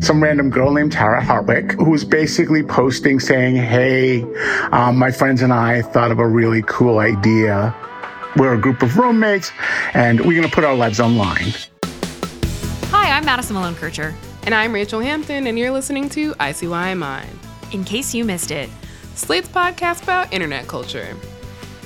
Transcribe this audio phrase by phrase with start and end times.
[0.00, 4.22] Some random girl named Tara Hartwick who was basically posting saying, Hey,
[4.70, 7.74] um, my friends and I thought of a really cool idea.
[8.36, 9.50] We're a group of roommates
[9.94, 11.52] and we're going to put our lives online.
[12.90, 14.14] Hi, I'm Madison Malone Kircher.
[14.42, 17.26] And I'm Rachel Hampton, and you're listening to ICYMI.
[17.72, 18.70] In case you missed it,
[19.16, 21.16] Slate's podcast about internet culture.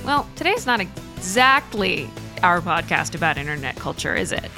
[0.05, 2.11] Well, today's not exactly
[2.43, 4.51] our podcast about internet culture, is it?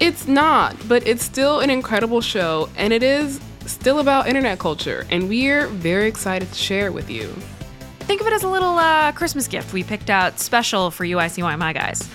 [0.00, 5.06] It's not, but it's still an incredible show, and it is still about internet culture,
[5.08, 7.28] and we're very excited to share it with you.
[8.00, 11.16] Think of it as a little uh, Christmas gift we picked out special for you
[11.16, 12.08] ICYMI guys.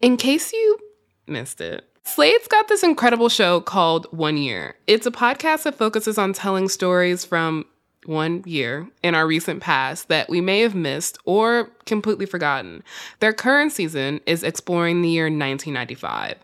[0.00, 0.78] In case you
[1.26, 4.76] missed it, Slate's got this incredible show called One Year.
[4.86, 7.66] It's a podcast that focuses on telling stories from
[8.04, 12.82] one year in our recent past that we may have missed or completely forgotten.
[13.20, 16.36] Their current season is exploring the year 1995,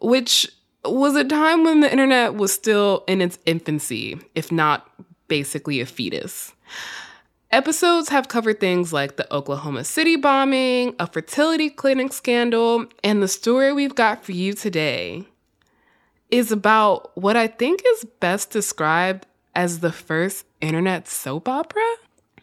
[0.00, 0.50] which
[0.84, 4.90] was a time when the internet was still in its infancy, if not
[5.28, 6.52] basically a fetus.
[7.52, 13.28] Episodes have covered things like the Oklahoma City bombing, a fertility clinic scandal, and the
[13.28, 15.24] story we've got for you today
[16.30, 21.82] is about what I think is best described as the first internet soap opera.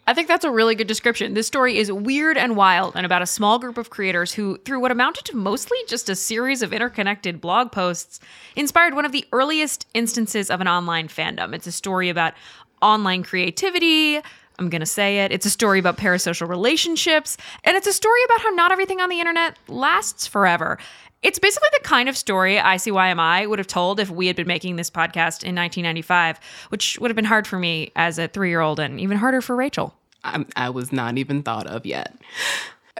[0.06, 1.34] I think that's a really good description.
[1.34, 4.80] This story is weird and wild and about a small group of creators who, through
[4.80, 8.18] what amounted to mostly just a series of interconnected blog posts,
[8.56, 11.54] inspired one of the earliest instances of an online fandom.
[11.54, 12.32] It's a story about
[12.80, 14.18] online creativity,
[14.58, 15.30] I'm going to say it.
[15.30, 19.08] It's a story about parasocial relationships, and it's a story about how not everything on
[19.08, 20.78] the internet lasts forever.
[21.22, 24.76] It's basically the kind of story ICYMI would have told if we had been making
[24.76, 28.60] this podcast in 1995, which would have been hard for me as a three year
[28.60, 29.94] old and even harder for Rachel.
[30.22, 32.16] I, I was not even thought of yet.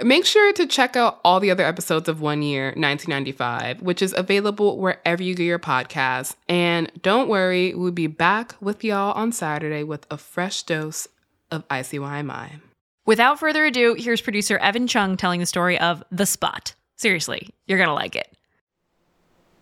[0.03, 4.15] Make sure to check out all the other episodes of One Year 1995, which is
[4.17, 6.37] available wherever you get your podcasts.
[6.49, 11.09] And don't worry, we'll be back with y'all on Saturday with a fresh dose
[11.50, 12.61] of ICYMI.
[13.06, 16.75] Without further ado, here's producer Evan Chung telling the story of The Spot.
[16.98, 18.26] Seriously, you're going to like it.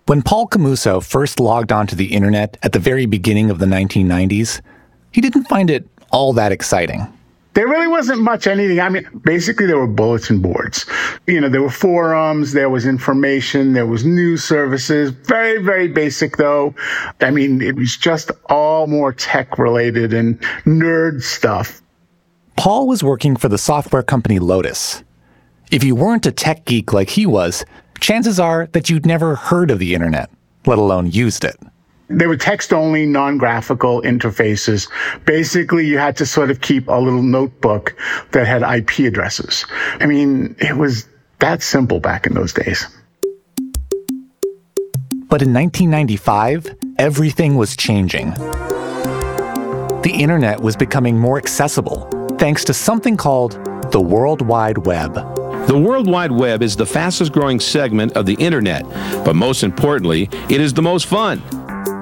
[0.06, 4.62] When Paul Camuso first logged onto the internet at the very beginning of the 1990s,
[5.12, 7.06] he didn't find it all that exciting.
[7.52, 8.80] There really wasn't much anything.
[8.80, 10.86] I mean, basically there were bulletin boards.
[11.26, 15.10] You know, there were forums, there was information, there was news services.
[15.10, 16.74] Very, very basic though.
[17.20, 21.82] I mean, it was just all more tech related and nerd stuff.
[22.56, 25.02] Paul was working for the software company Lotus.
[25.70, 27.64] If you weren't a tech geek like he was,
[27.98, 30.30] chances are that you'd never heard of the internet,
[30.64, 31.56] let alone used it.
[32.08, 34.88] They were text only, non graphical interfaces.
[35.24, 37.96] Basically, you had to sort of keep a little notebook
[38.30, 39.66] that had IP addresses.
[39.98, 41.08] I mean, it was
[41.40, 42.86] that simple back in those days.
[45.28, 48.30] But in 1995, everything was changing.
[50.02, 53.52] The internet was becoming more accessible thanks to something called
[53.90, 55.16] the World Wide Web.
[55.64, 58.84] The World Wide Web is the fastest growing segment of the internet,
[59.24, 61.42] but most importantly, it is the most fun.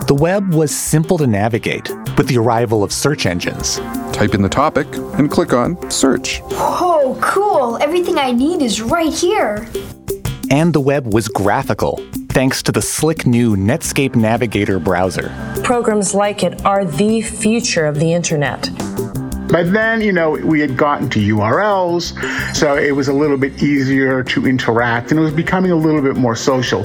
[0.06, 1.88] The web was simple to navigate
[2.18, 3.76] with the arrival of search engines.
[4.12, 4.86] Type in the topic
[5.18, 6.40] and click on search.
[6.40, 7.78] Whoa, cool!
[7.78, 9.66] Everything I need is right here.
[10.50, 11.96] And the web was graphical,
[12.28, 15.34] thanks to the slick new Netscape Navigator browser.
[15.62, 18.68] Programs like it are the future of the internet.
[19.48, 23.62] But then, you know, we had gotten to URLs, so it was a little bit
[23.62, 26.82] easier to interact and it was becoming a little bit more social.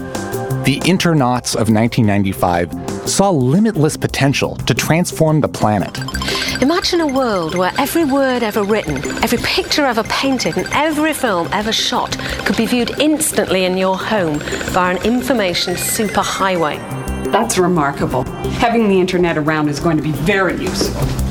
[0.64, 5.98] The Internauts of 1995 saw limitless potential to transform the planet.
[6.62, 11.48] Imagine a world where every word ever written, every picture ever painted, and every film
[11.54, 16.78] ever shot could be viewed instantly in your home via an information superhighway.
[17.32, 18.24] That's remarkable.
[18.60, 21.29] Having the internet around is going to be very useful.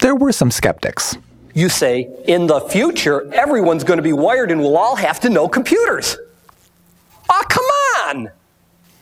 [0.00, 1.16] There were some skeptics.
[1.54, 5.30] You say, in the future, everyone's going to be wired and we'll all have to
[5.30, 6.16] know computers.
[7.28, 7.64] Ah, oh, come
[8.16, 8.30] on!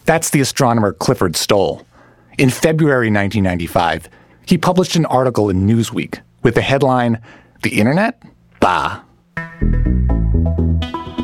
[0.06, 1.86] That's the astronomer Clifford Stoll.
[2.38, 4.08] In February 1995,
[4.46, 7.20] he published an article in Newsweek with the headline,
[7.62, 8.22] The Internet?
[8.60, 9.02] Bah.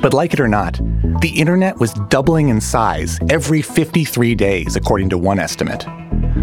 [0.02, 0.80] But like it or not,
[1.20, 5.86] the internet was doubling in size every 53 days, according to one estimate.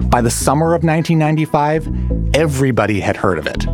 [0.10, 3.66] By the summer of 1995, everybody had heard of it,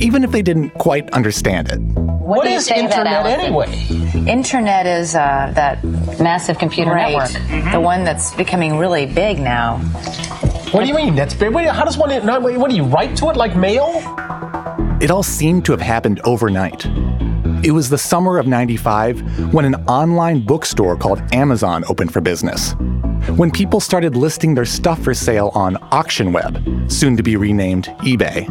[0.00, 1.80] even if they didn't quite understand it.
[1.80, 3.66] What, what is internet anyway?
[4.26, 5.82] Internet is uh, that
[6.20, 7.72] massive computer right, network, mm-hmm.
[7.72, 9.78] the one that's becoming really big now.
[10.70, 11.16] What do you mean?
[11.16, 11.52] That's big.
[11.52, 12.10] How does one?
[12.24, 14.00] What do you write to it like mail?
[15.00, 16.86] It all seemed to have happened overnight.
[17.64, 22.74] It was the summer of 95 when an online bookstore called Amazon opened for business.
[23.36, 28.46] When people started listing their stuff for sale on AuctionWeb, soon to be renamed eBay.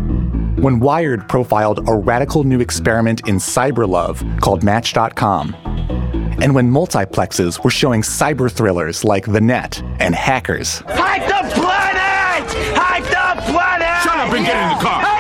[0.60, 5.54] When Wired profiled a radical new experiment in cyberlove called Match.com.
[6.42, 10.80] And when multiplexes were showing cyber thrillers like The Net and Hackers.
[10.88, 12.52] Hack the planet!
[12.76, 14.04] Hack the planet!
[14.04, 15.13] Shut up and get in the car!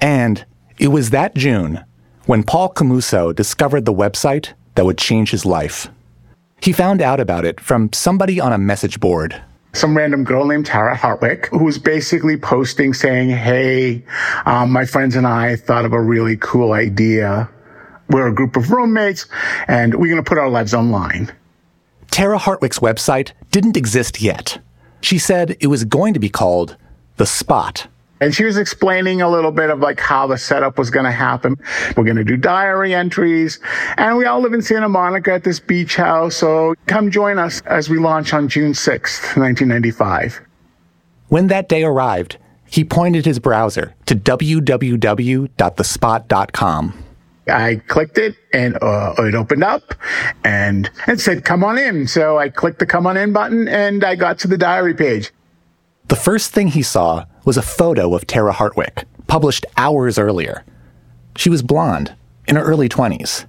[0.00, 0.44] And
[0.78, 1.84] it was that June
[2.26, 5.88] when Paul Camuso discovered the website that would change his life.
[6.60, 9.40] He found out about it from somebody on a message board.
[9.74, 14.04] Some random girl named Tara Hartwick, who was basically posting saying, Hey,
[14.46, 17.48] um, my friends and I thought of a really cool idea.
[18.08, 19.26] We're a group of roommates
[19.68, 21.30] and we're going to put our lives online.
[22.10, 24.58] Tara Hartwick's website didn't exist yet.
[25.00, 26.76] She said it was going to be called
[27.16, 27.86] The Spot.
[28.20, 31.12] And she was explaining a little bit of like how the setup was going to
[31.12, 31.56] happen.
[31.96, 33.60] We're going to do diary entries
[33.98, 36.36] and we all live in Santa Monica at this beach house.
[36.36, 40.40] So come join us as we launch on June 6th, 1995.
[41.28, 47.02] When that day arrived, he pointed his browser to www.thespot.com.
[47.48, 49.94] I clicked it and uh, it opened up
[50.42, 52.08] and it said, come on in.
[52.08, 55.30] So I clicked the come on in button and I got to the diary page.
[56.08, 60.64] The first thing he saw was a photo of Tara Hartwick, published hours earlier.
[61.36, 62.12] She was blonde,
[62.48, 63.46] in her early 20s.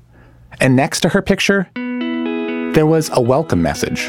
[0.61, 4.07] And next to her picture, there was a welcome message.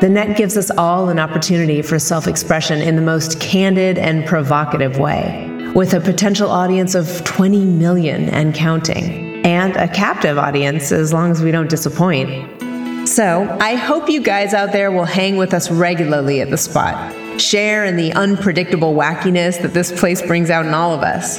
[0.00, 4.26] The net gives us all an opportunity for self expression in the most candid and
[4.26, 10.90] provocative way, with a potential audience of 20 million and counting, and a captive audience
[10.90, 13.08] as long as we don't disappoint.
[13.08, 17.21] So, I hope you guys out there will hang with us regularly at the spot
[17.40, 21.38] share in the unpredictable wackiness that this place brings out in all of us.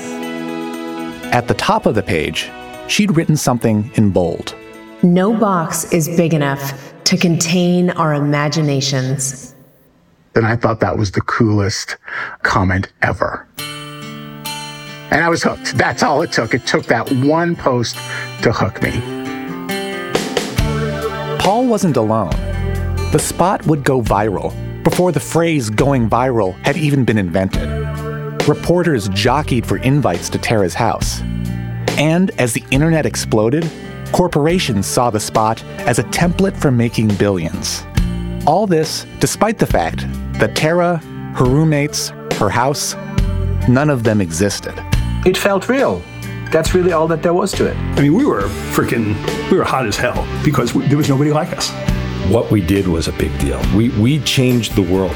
[1.33, 2.49] At the top of the page,
[2.87, 4.55] she'd written something in bold.
[5.01, 9.55] No box is big enough to contain our imaginations.
[10.35, 11.97] And I thought that was the coolest
[12.43, 13.47] comment ever.
[13.57, 15.77] And I was hooked.
[15.77, 16.53] That's all it took.
[16.53, 17.95] It took that one post
[18.41, 18.91] to hook me.
[21.39, 22.31] Paul wasn't alone.
[23.11, 27.69] The spot would go viral before the phrase going viral had even been invented.
[28.47, 31.21] Reporters jockeyed for invites to Tara's house.
[31.97, 33.69] And as the internet exploded,
[34.11, 37.85] corporations saw the spot as a template for making billions.
[38.45, 40.05] All this despite the fact
[40.39, 40.97] that Tara,
[41.35, 42.95] her roommates, her house,
[43.69, 44.73] none of them existed.
[45.25, 46.01] It felt real.
[46.51, 47.77] That's really all that there was to it.
[47.77, 48.43] I mean, we were
[48.73, 49.15] freaking,
[49.49, 51.71] we were hot as hell because there was nobody like us
[52.29, 53.61] what we did was a big deal.
[53.75, 55.15] We, we changed the world.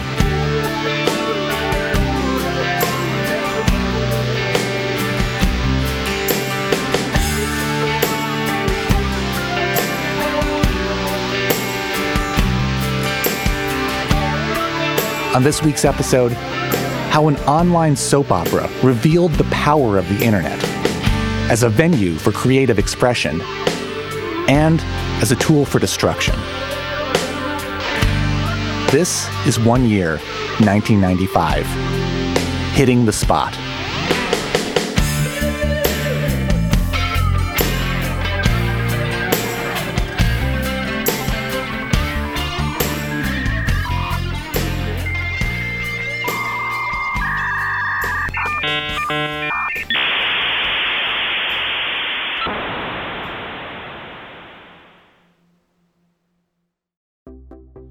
[15.34, 16.32] On this week's episode,
[17.12, 20.62] how an online soap opera revealed the power of the internet
[21.50, 23.40] as a venue for creative expression
[24.50, 24.82] and
[25.22, 26.36] as a tool for destruction.
[28.92, 30.12] This is one year,
[30.60, 31.66] 1995.
[32.74, 33.54] Hitting the spot.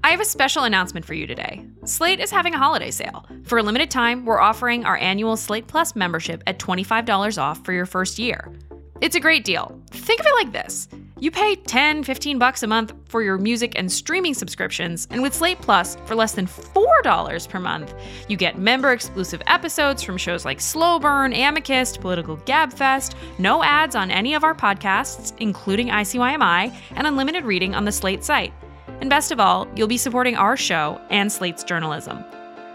[0.07, 1.65] I have a special announcement for you today.
[1.83, 3.25] Slate is having a holiday sale.
[3.43, 7.73] For a limited time, we're offering our annual Slate Plus membership at $25 off for
[7.73, 8.49] your first year.
[9.01, 9.77] It's a great deal.
[9.91, 10.87] Think of it like this.
[11.19, 15.33] You pay 10, 15 bucks a month for your music and streaming subscriptions, and with
[15.33, 17.93] Slate Plus, for less than $4 per month,
[18.29, 23.93] you get member exclusive episodes from shows like Slow Burn, Amicus, Political Gabfest, no ads
[23.93, 28.53] on any of our podcasts, including ICYMI, and unlimited reading on the Slate site.
[29.01, 32.23] And best of all, you'll be supporting our show and Slate's journalism.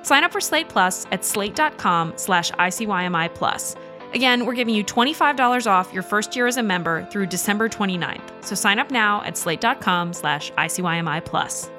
[0.02, 3.76] Sign up for Slate Plus at slate.com slash ICYMI plus.
[4.14, 8.44] Again, we're giving you $25 off your first year as a member through December 29th.
[8.44, 11.70] So sign up now at slate.com slash ICYMI plus.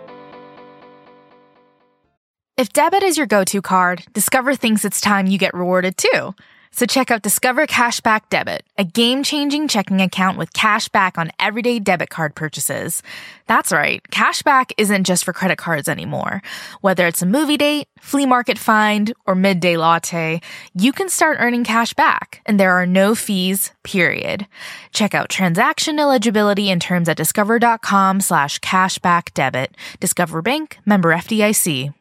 [2.55, 6.35] If debit is your go-to card, Discover thinks it's time you get rewarded too.
[6.75, 11.77] So check out Discover Cashback Debit, a game-changing checking account with cash back on everyday
[11.77, 13.03] debit card purchases.
[13.45, 16.41] That's right, cashback isn't just for credit cards anymore.
[16.81, 20.41] Whether it's a movie date, flea market find, or midday latte,
[20.73, 24.47] you can start earning cash back, and there are no fees, period.
[24.93, 29.77] Check out transaction eligibility and terms at discover.com slash cashback debit.
[29.99, 31.93] Discover Bank, member FDIC.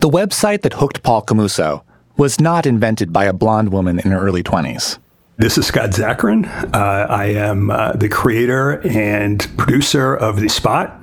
[0.00, 1.82] The website that hooked Paul Camuso
[2.18, 4.98] was not invented by a blonde woman in her early 20s.
[5.36, 6.46] This is Scott Zakarin.
[6.74, 11.00] Uh, I am uh, the creator and producer of The Spot.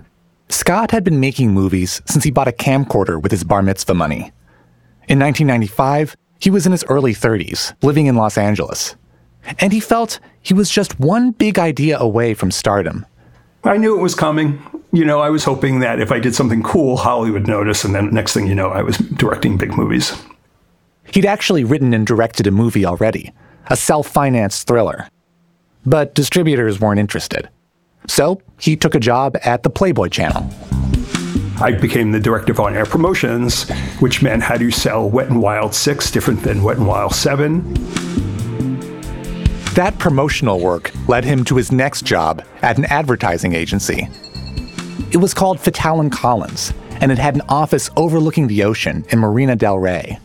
[0.49, 4.33] Scott had been making movies since he bought a camcorder with his bar mitzvah money.
[5.07, 8.97] In 1995, he was in his early 30s, living in Los Angeles.
[9.59, 13.05] And he felt he was just one big idea away from stardom.
[13.63, 14.61] I knew it was coming.
[14.91, 17.95] You know, I was hoping that if I did something cool, Hollywood would notice, and
[17.95, 20.13] then next thing you know, I was directing big movies.
[21.11, 23.33] He'd actually written and directed a movie already,
[23.67, 25.07] a self financed thriller.
[25.85, 27.49] But distributors weren't interested.
[28.07, 30.49] So he took a job at the Playboy Channel.
[31.61, 33.69] I became the director of on air promotions,
[33.99, 37.15] which meant how do you sell Wet and Wild 6 different than Wet and Wild
[37.15, 37.73] 7?
[39.75, 44.09] That promotional work led him to his next job at an advertising agency.
[45.11, 49.19] It was called Fattal and Collins, and it had an office overlooking the ocean in
[49.19, 50.19] Marina del Rey.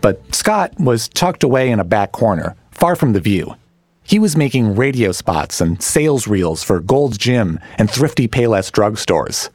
[0.00, 3.54] But Scott was tucked away in a back corner, far from the view.
[4.02, 9.50] He was making radio spots and sales reels for Gold's Gym and Thrifty Payless drugstores.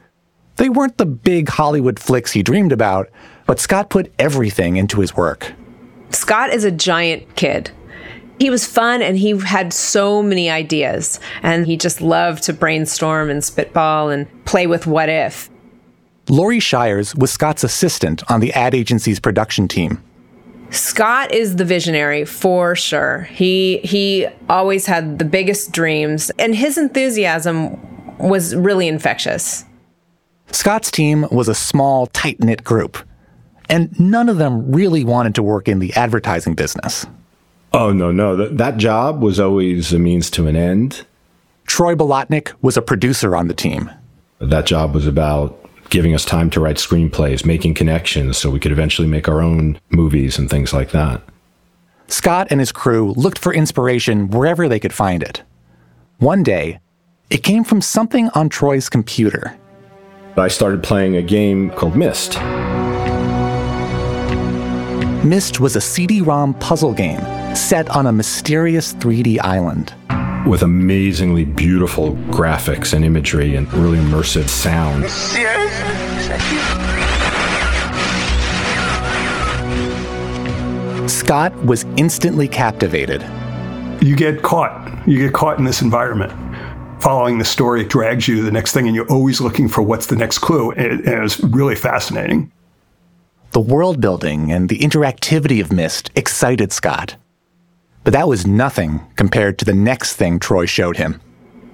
[0.56, 3.08] They weren't the big Hollywood flicks he dreamed about,
[3.46, 5.54] but Scott put everything into his work.
[6.10, 7.70] Scott is a giant kid.
[8.38, 13.30] He was fun and he had so many ideas, and he just loved to brainstorm
[13.30, 15.48] and spitball and play with what if.
[16.28, 20.02] Laurie Shires was Scott's assistant on the ad agency's production team.
[20.72, 23.22] Scott is the visionary for sure.
[23.30, 27.78] He he always had the biggest dreams and his enthusiasm
[28.18, 29.64] was really infectious.
[30.50, 32.98] Scott's team was a small, tight-knit group,
[33.68, 37.06] and none of them really wanted to work in the advertising business.
[37.72, 38.36] Oh, no, no.
[38.36, 41.06] That, that job was always a means to an end.
[41.66, 43.90] Troy Bolotnick was a producer on the team.
[44.40, 45.61] That job was about
[45.92, 49.78] giving us time to write screenplays, making connections so we could eventually make our own
[49.90, 51.20] movies and things like that.
[52.08, 55.42] Scott and his crew looked for inspiration wherever they could find it.
[56.18, 56.80] One day,
[57.28, 59.56] it came from something on Troy's computer.
[60.36, 62.40] I started playing a game called Myst.
[65.24, 67.20] Myst was a CD ROM puzzle game
[67.54, 69.92] set on a mysterious 3D island.
[70.46, 75.08] With amazingly beautiful graphics and imagery and really immersive sound.
[81.08, 83.22] Scott was instantly captivated.
[84.02, 85.06] You get caught.
[85.06, 86.32] You get caught in this environment.
[87.00, 90.06] Following the story drags you to the next thing, and you're always looking for what's
[90.06, 90.72] the next clue.
[90.72, 92.50] And it, it was really fascinating.
[93.52, 97.16] The world building and the interactivity of Myst excited Scott.
[98.04, 101.20] But that was nothing compared to the next thing Troy showed him.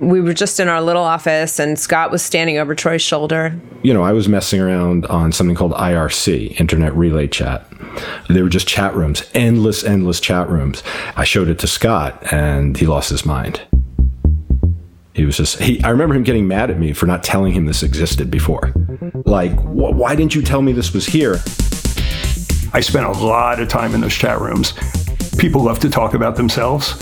[0.00, 3.58] We were just in our little office, and Scott was standing over Troy's shoulder.
[3.82, 7.66] You know, I was messing around on something called IRC, Internet Relay Chat.
[8.28, 10.84] They were just chat rooms, endless, endless chat rooms.
[11.16, 13.62] I showed it to Scott, and he lost his mind.
[15.14, 17.64] He was just, he, I remember him getting mad at me for not telling him
[17.64, 18.72] this existed before.
[19.24, 21.40] Like, wh- why didn't you tell me this was here?
[22.72, 24.74] I spent a lot of time in those chat rooms.
[25.38, 26.98] People love to talk about themselves,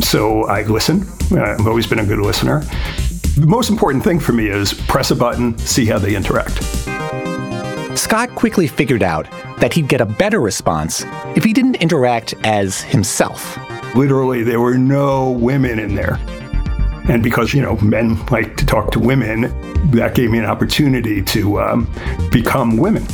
[0.00, 1.08] so I listen.
[1.32, 2.60] I've always been a good listener.
[3.36, 6.62] The most important thing for me is press a button, see how they interact.
[7.98, 9.28] Scott quickly figured out
[9.58, 11.04] that he'd get a better response
[11.34, 13.58] if he didn't interact as himself.
[13.96, 16.14] Literally, there were no women in there.
[17.08, 19.42] And because, you know, men like to talk to women,
[19.90, 21.92] that gave me an opportunity to um,
[22.30, 23.04] become women.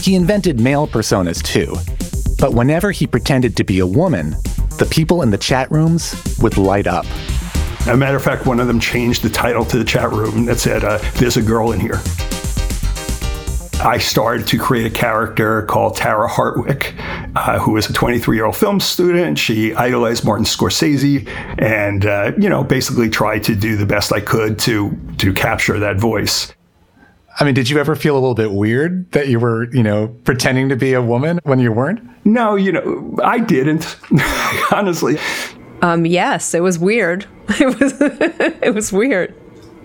[0.00, 1.76] He invented male personas too.
[2.38, 4.30] But whenever he pretended to be a woman,
[4.78, 7.06] the people in the chat rooms would light up.
[7.80, 10.44] As a matter of fact, one of them changed the title to the chat room
[10.46, 12.00] that said, uh, There's a girl in here.
[13.80, 16.94] I started to create a character called Tara Hartwick,
[17.36, 19.38] uh, who was a 23 year old film student.
[19.38, 21.28] She idolized Martin Scorsese
[21.58, 25.78] and, uh, you know, basically tried to do the best I could to, to capture
[25.78, 26.55] that voice.
[27.38, 30.08] I mean, did you ever feel a little bit weird that you were, you know,
[30.24, 32.00] pretending to be a woman when you weren't?
[32.24, 33.96] No, you know, I didn't.
[34.72, 35.18] Honestly.
[35.82, 37.26] Um, yes, it was weird.
[37.60, 39.32] It was it was weird.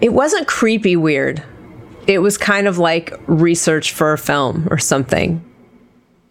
[0.01, 1.43] It wasn't creepy weird.
[2.07, 5.43] It was kind of like research for a film or something.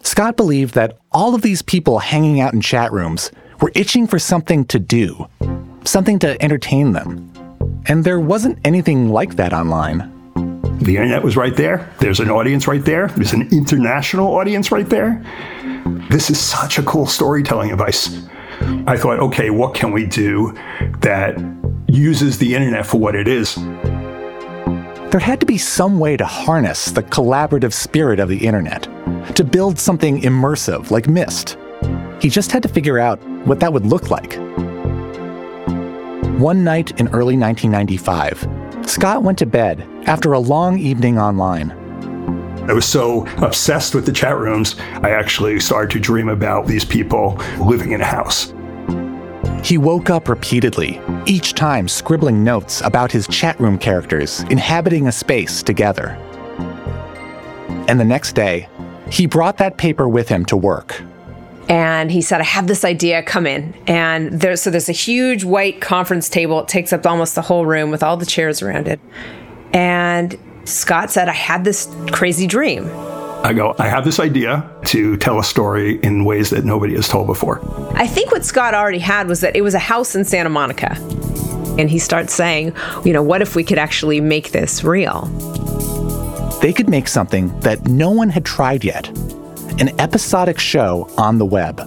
[0.03, 4.19] Scott believed that all of these people hanging out in chat rooms were itching for
[4.19, 5.29] something to do,
[5.85, 7.33] something to entertain them.
[7.87, 10.20] And there wasn't anything like that online.
[10.81, 11.93] The internet was right there.
[12.01, 13.09] There's an audience right there.
[13.09, 15.23] There's an international audience right there.
[16.11, 18.27] This is such a cool storytelling device.
[18.87, 20.53] I thought, okay, what can we do
[21.01, 21.39] that
[21.87, 23.57] uses the internet for what it is?
[25.11, 28.85] There had to be some way to harness the collaborative spirit of the internet,
[29.35, 31.59] to build something immersive like Myst.
[32.21, 34.35] He just had to figure out what that would look like.
[36.39, 38.60] One night in early 1995,
[38.91, 41.71] Scott went to bed after a long evening online.
[42.69, 46.85] I was so obsessed with the chat rooms, I actually started to dream about these
[46.85, 48.53] people living in a house.
[49.63, 55.13] He woke up repeatedly, each time scribbling notes about his chat room characters inhabiting a
[55.13, 56.19] space together.
[57.87, 58.69] And the next day,
[59.09, 61.01] he brought that paper with him to work.
[61.71, 63.73] And he said, I have this idea, come in.
[63.87, 66.61] And there's so there's a huge white conference table.
[66.61, 68.99] It takes up almost the whole room with all the chairs around it.
[69.73, 72.91] And Scott said, I had this crazy dream.
[73.45, 77.07] I go, I have this idea to tell a story in ways that nobody has
[77.07, 77.61] told before.
[77.95, 80.97] I think what Scott already had was that it was a house in Santa Monica.
[81.79, 82.75] And he starts saying,
[83.05, 85.27] you know, what if we could actually make this real?
[86.61, 89.09] They could make something that no one had tried yet
[89.79, 91.81] an episodic show on the web.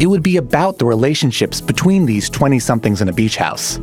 [0.00, 3.76] It would be about the relationships between these 20 somethings in a beach house.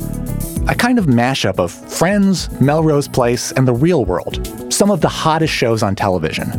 [0.68, 5.08] A kind of mashup of Friends, Melrose Place, and the real world, some of the
[5.08, 6.50] hottest shows on television.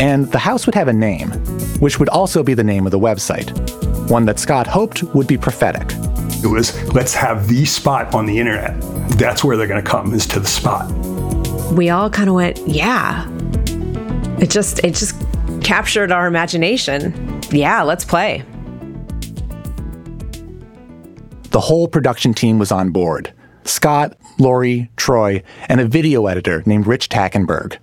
[0.00, 1.30] And the house would have a name,
[1.80, 3.50] which would also be the name of the website,
[4.10, 5.92] one that Scott hoped would be prophetic.
[6.42, 8.80] It was, let's have the spot on the internet.
[9.18, 10.90] That's where they're going to come, is to the spot.
[11.72, 13.28] We all kind of went, yeah.
[14.40, 15.19] It just, it just
[15.70, 17.40] captured our imagination.
[17.52, 18.42] Yeah, let's play.
[21.52, 26.88] The whole production team was on board Scott, Laurie, Troy, and a video editor named
[26.88, 27.78] Rich Tackenberg.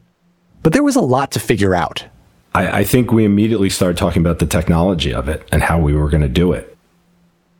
[0.63, 2.06] But there was a lot to figure out.
[2.54, 5.93] I, I think we immediately started talking about the technology of it and how we
[5.93, 6.78] were going to do it.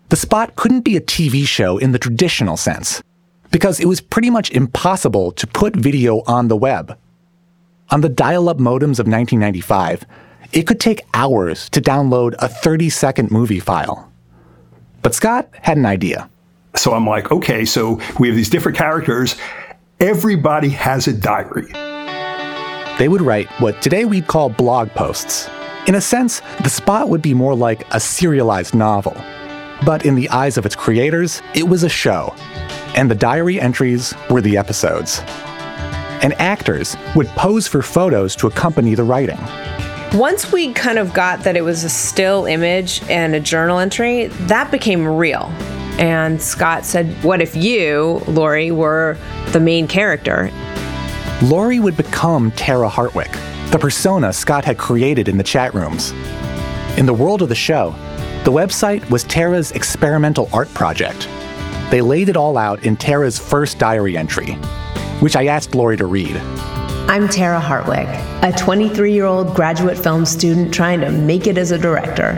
[0.10, 3.02] The spot couldn't be a TV show in the traditional sense,
[3.52, 6.98] because it was pretty much impossible to put video on the web.
[7.90, 10.06] On the dial up modems of 1995,
[10.52, 14.12] it could take hours to download a 30 second movie file.
[15.02, 16.30] But Scott had an idea.
[16.76, 19.38] So I'm like, okay, so we have these different characters.
[20.02, 21.72] Everybody has a diary.
[23.00, 25.50] They would write what today we'd call blog posts.
[25.88, 29.16] In a sense, the spot would be more like a serialized novel.
[29.86, 32.36] But in the eyes of its creators, it was a show.
[32.96, 35.22] And the diary entries were the episodes.
[36.22, 39.40] And actors would pose for photos to accompany the writing.
[40.14, 44.28] Once we kind of got that it was a still image and a journal entry,
[44.48, 45.52] that became real.
[46.00, 49.18] And Scott said, What if you, Laurie, were
[49.52, 50.52] the main character?
[51.44, 53.32] Laurie would become Tara Hartwick,
[53.72, 56.12] the persona Scott had created in the chat rooms.
[56.98, 57.92] In the world of the show,
[58.44, 61.28] the website was Tara's experimental art project.
[61.92, 64.58] They laid it all out in Tara's first diary entry,
[65.20, 66.36] which I asked Laurie to read.
[67.10, 68.08] I'm Tara Hartwick,
[68.44, 72.38] a 23 year old graduate film student trying to make it as a director.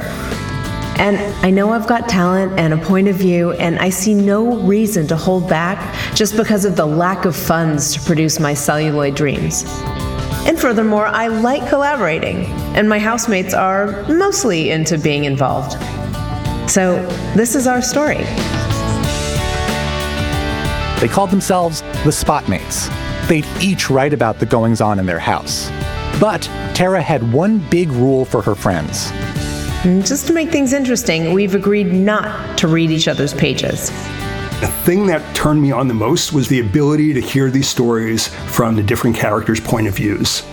[0.99, 4.57] And I know I've got talent and a point of view, and I see no
[4.57, 9.15] reason to hold back just because of the lack of funds to produce my celluloid
[9.15, 9.63] dreams.
[10.45, 15.73] And furthermore, I like collaborating, and my housemates are mostly into being involved.
[16.69, 17.01] So,
[17.33, 18.25] this is our story.
[20.99, 22.89] They called themselves the Spotmates.
[23.29, 25.69] They'd each write about the goings on in their house.
[26.19, 26.41] But
[26.73, 29.11] Tara had one big rule for her friends.
[29.83, 33.89] Mm, just to make things interesting, we've agreed not to read each other's pages.
[34.59, 38.27] The thing that turned me on the most was the ability to hear these stories
[38.27, 40.43] from the different characters' point of views.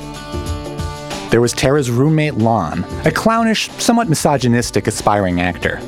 [1.33, 5.81] There was Tara's roommate Lon, a clownish, somewhat misogynistic aspiring actor.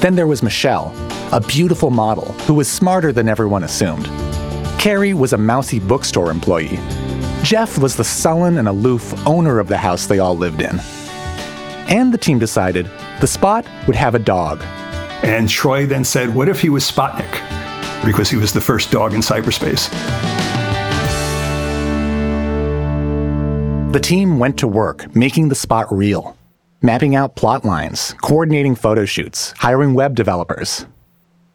[0.00, 0.94] Then there was Michelle,
[1.30, 4.06] a beautiful model who was smarter than everyone assumed.
[4.78, 6.78] Carrie was a mousy bookstore employee.
[7.42, 10.80] Jeff was the sullen and aloof owner of the house they all lived in.
[11.88, 14.62] And the team decided the spot would have a dog.
[15.22, 17.30] And Troy then said, What if he was Spotnik?
[18.02, 19.90] Because he was the first dog in cyberspace.
[23.92, 26.38] The team went to work making the spot real,
[26.82, 30.86] mapping out plot lines, coordinating photo shoots, hiring web developers.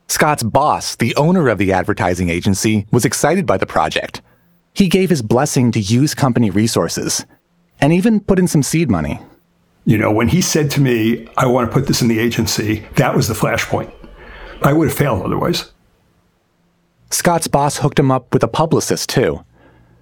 [0.07, 4.21] Scott's boss, the owner of the advertising agency, was excited by the project.
[4.73, 7.25] He gave his blessing to use company resources
[7.81, 9.19] and even put in some seed money.
[9.85, 12.88] You know, when he said to me, I want to put this in the agency,
[12.95, 13.91] that was the flashpoint.
[14.61, 15.71] I would have failed otherwise.
[17.11, 19.43] Scott's boss hooked him up with a publicist, too.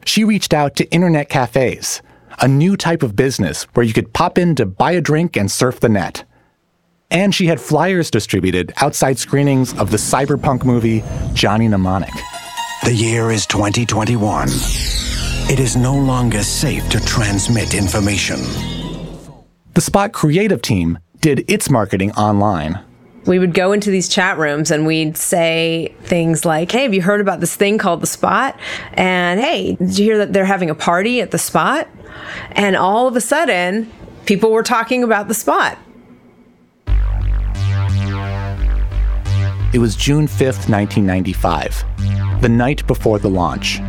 [0.05, 2.01] She reached out to internet cafes,
[2.39, 5.51] a new type of business where you could pop in to buy a drink and
[5.51, 6.23] surf the net.
[7.11, 12.13] And she had flyers distributed outside screenings of the cyberpunk movie Johnny Mnemonic.
[12.83, 14.47] The year is 2021.
[15.49, 18.39] It is no longer safe to transmit information.
[19.73, 22.79] The Spot creative team did its marketing online.
[23.25, 27.01] We would go into these chat rooms and we'd say things like, Hey, have you
[27.01, 28.59] heard about this thing called The Spot?
[28.93, 31.87] And hey, did you hear that they're having a party at The Spot?
[32.51, 33.91] And all of a sudden,
[34.25, 35.77] people were talking about The Spot.
[39.73, 41.83] It was June 5th, 1995,
[42.41, 43.79] the night before the launch.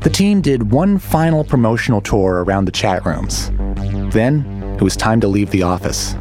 [0.00, 3.50] The team did one final promotional tour around the chat rooms.
[4.12, 6.14] Then it was time to leave the office.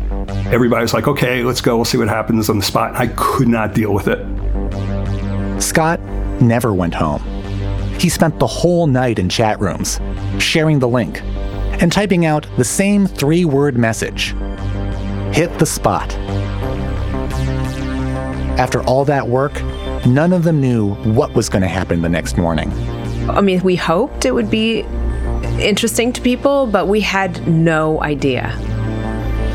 [0.51, 1.77] Everybody was like, okay, let's go.
[1.77, 2.95] We'll see what happens on the spot.
[2.95, 4.19] I could not deal with it.
[5.61, 5.99] Scott
[6.41, 7.21] never went home.
[8.03, 10.01] He spent the whole night in chat rooms,
[10.37, 11.21] sharing the link,
[11.81, 14.35] and typing out the same three word message
[15.33, 16.13] hit the spot.
[18.59, 19.53] After all that work,
[20.05, 22.73] none of them knew what was going to happen the next morning.
[23.29, 24.81] I mean, we hoped it would be
[25.61, 28.53] interesting to people, but we had no idea.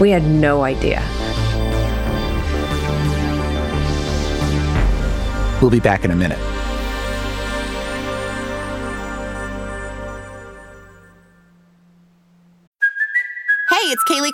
[0.01, 1.03] We had no idea.
[5.61, 6.39] We'll be back in a minute.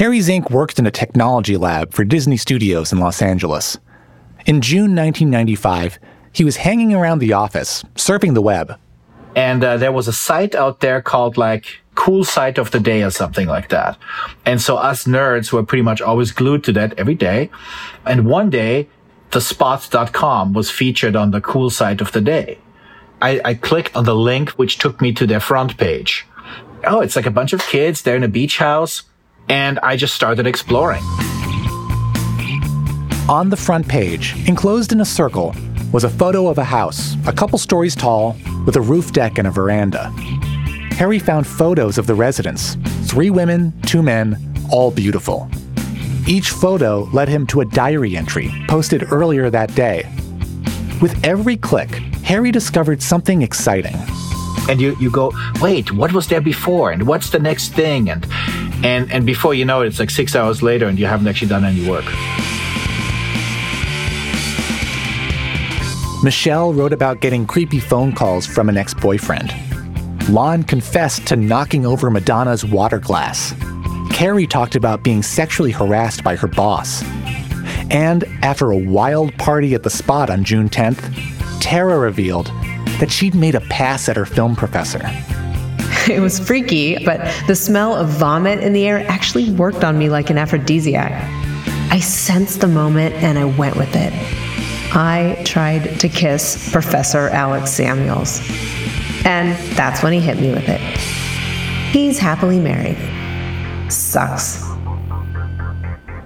[0.00, 3.76] Harry Zink worked in a technology lab for Disney Studios in Los Angeles.
[4.46, 5.98] In June 1995,
[6.32, 8.78] he was hanging around the office, surfing the web.
[9.36, 13.02] And uh, there was a site out there called like Cool Site of the Day
[13.02, 13.98] or something like that.
[14.46, 17.50] And so us nerds were pretty much always glued to that every day.
[18.06, 18.88] And one day,
[19.32, 22.56] thespot.com was featured on the Cool Site of the Day.
[23.20, 26.26] I, I clicked on the link, which took me to their front page.
[26.86, 28.00] Oh, it's like a bunch of kids.
[28.00, 29.02] They're in a beach house
[29.48, 31.02] and I just started exploring.
[33.28, 35.54] On the front page, enclosed in a circle,
[35.92, 39.48] was a photo of a house, a couple stories tall, with a roof deck and
[39.48, 40.10] a veranda.
[40.92, 44.36] Harry found photos of the residents three women, two men,
[44.70, 45.48] all beautiful.
[46.28, 50.08] Each photo led him to a diary entry posted earlier that day.
[51.00, 51.90] With every click,
[52.22, 53.96] Harry discovered something exciting.
[54.68, 56.92] And you, you go, wait, what was there before?
[56.92, 58.10] And what's the next thing?
[58.10, 58.24] And
[58.82, 61.48] and and before you know it, it's like six hours later and you haven't actually
[61.48, 62.04] done any work.
[66.22, 69.54] Michelle wrote about getting creepy phone calls from an ex boyfriend.
[70.28, 73.54] Lon confessed to knocking over Madonna's water glass.
[74.10, 77.02] Carrie talked about being sexually harassed by her boss.
[77.90, 81.00] And after a wild party at the spot on June 10th,
[81.60, 82.46] Tara revealed
[83.00, 85.00] that she'd made a pass at her film professor.
[86.20, 90.10] It was freaky, but the smell of vomit in the air actually worked on me
[90.10, 91.12] like an aphrodisiac.
[91.92, 94.12] I sensed the moment and I went with it.
[94.92, 98.40] I tried to kiss Professor Alex Samuels.
[99.24, 100.80] And that's when he hit me with it.
[101.92, 102.98] He's happily married.
[103.90, 104.64] Sucks.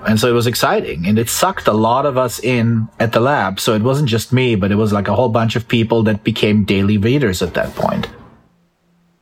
[0.06, 3.20] And so it was exciting and it sucked a lot of us in at the
[3.20, 3.60] lab.
[3.60, 6.24] So it wasn't just me, but it was like a whole bunch of people that
[6.24, 8.08] became daily readers at that point.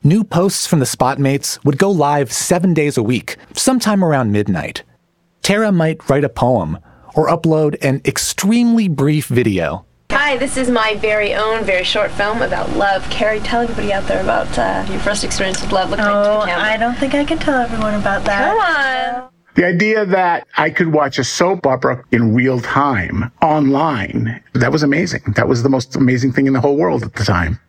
[0.05, 4.83] New posts from the Spotmates would go live seven days a week, sometime around midnight.
[5.43, 6.79] Tara might write a poem
[7.15, 9.85] or upload an extremely brief video.
[10.11, 13.09] Hi, this is my very own, very short film about love.
[13.11, 15.91] Carrie, tell everybody out there about uh, your first experience with love.
[15.91, 16.65] Look Oh, right the camera.
[16.71, 18.51] I don't think I can tell everyone about that.
[18.51, 19.29] Come on.
[19.55, 24.83] The idea that I could watch a soap opera in real time online, that was
[24.83, 25.23] amazing.
[25.37, 27.61] That was the most amazing thing in the whole world at the time.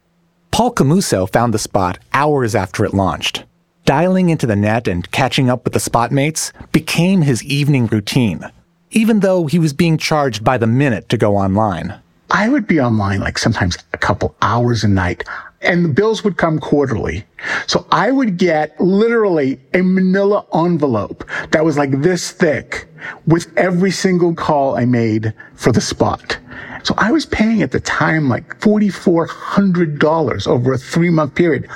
[0.54, 3.44] Paul Camuso found the spot hours after it launched.
[3.86, 8.46] Dialing into the net and catching up with the Spotmates became his evening routine,
[8.92, 12.00] even though he was being charged by the minute to go online.
[12.30, 15.24] I would be online like sometimes a couple hours a night
[15.64, 17.26] and the bills would come quarterly.
[17.66, 22.88] So I would get literally a manila envelope that was like this thick
[23.26, 26.38] with every single call I made for the spot.
[26.84, 31.68] So I was paying at the time like $4,400 over a three month period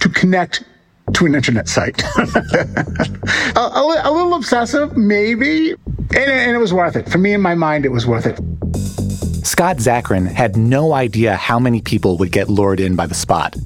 [0.00, 0.64] to connect
[1.14, 2.02] to an internet site.
[2.16, 5.72] a, a a little obsessive, maybe.
[5.72, 7.08] And, and it was worth it.
[7.08, 8.38] For me, in my mind, it was worth it.
[9.44, 13.56] Scott Zakarin had no idea how many people would get lured in by the spot.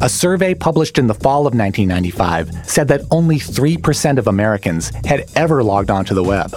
[0.00, 5.30] A survey published in the fall of 1995 said that only 3% of Americans had
[5.36, 6.52] ever logged onto the web.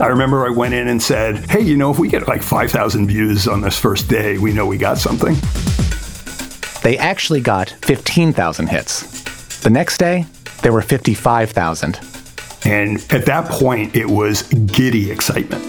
[0.00, 3.06] I remember I went in and said, hey, you know, if we get like 5,000
[3.06, 5.36] views on this first day, we know we got something.
[6.82, 9.60] They actually got 15,000 hits.
[9.60, 10.24] The next day,
[10.62, 12.00] there were 55,000.
[12.64, 15.62] And at that point, it was giddy excitement.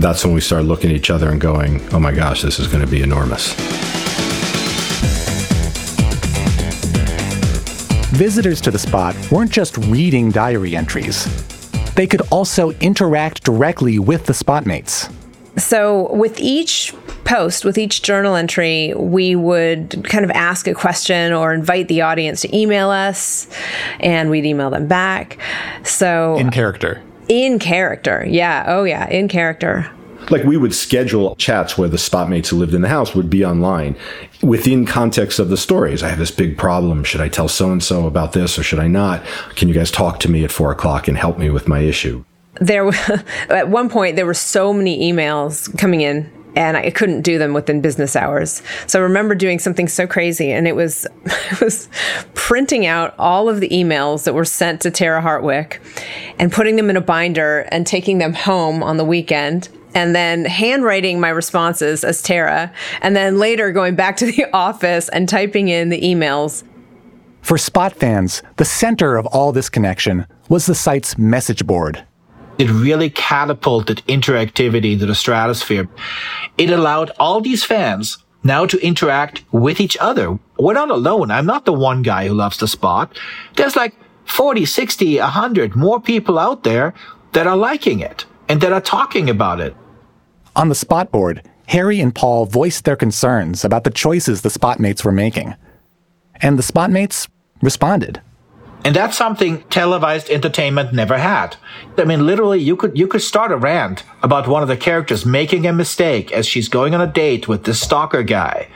[0.00, 2.66] That's when we started looking at each other and going, oh my gosh, this is
[2.66, 3.54] going to be enormous.
[8.10, 11.28] Visitors to the spot weren't just reading diary entries,
[11.98, 15.12] they could also interact directly with the spotmates.
[15.56, 21.32] So, with each post, with each journal entry, we would kind of ask a question
[21.32, 23.48] or invite the audience to email us,
[23.98, 25.38] and we'd email them back.
[25.82, 27.02] So, In character.
[27.28, 28.24] in character.
[28.28, 28.62] Yeah.
[28.68, 29.08] Oh, yeah.
[29.10, 29.90] In character.
[30.30, 33.44] Like we would schedule chats where the spotmates who lived in the house would be
[33.44, 33.96] online
[34.42, 36.02] within context of the stories.
[36.02, 37.04] I have this big problem.
[37.04, 39.24] Should I tell so and so about this or should I not?
[39.56, 42.24] Can you guys talk to me at four o'clock and help me with my issue?
[42.60, 42.88] There,
[43.48, 46.30] at one point, there were so many emails coming in.
[46.56, 48.62] And I couldn't do them within business hours.
[48.88, 51.88] So I remember doing something so crazy, and it was, it was
[52.34, 55.78] printing out all of the emails that were sent to Tara Hartwick,
[56.36, 60.44] and putting them in a binder and taking them home on the weekend, and then
[60.44, 65.68] handwriting my responses as Tara, and then later going back to the office and typing
[65.68, 66.64] in the emails.
[67.42, 72.04] For Spot fans, the center of all this connection was the site's message board.
[72.58, 75.88] It really catapulted interactivity into the stratosphere.
[76.58, 80.38] It allowed all these fans now to interact with each other.
[80.58, 81.30] We're not alone.
[81.30, 83.16] I'm not the one guy who loves the spot.
[83.56, 86.94] There's like 40, 60, 100 more people out there
[87.32, 89.76] that are liking it and that are talking about it.
[90.56, 95.04] On the Spot board, Harry and Paul voiced their concerns about the choices the Spotmates
[95.04, 95.54] were making.
[96.36, 97.28] And the Spotmates
[97.62, 98.22] responded.
[98.84, 101.56] And that's something televised entertainment never had.
[101.96, 105.26] I mean, literally, you could, you could start a rant about one of the characters
[105.26, 108.68] making a mistake as she's going on a date with this stalker guy.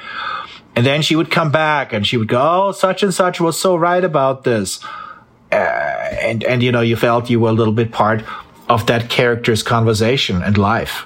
[0.74, 3.58] And then she would come back and she would go, Oh, such and such was
[3.58, 4.84] so right about this.
[5.50, 8.24] Uh, and, and, you know, you felt you were a little bit part
[8.68, 11.04] of that character's conversation and life.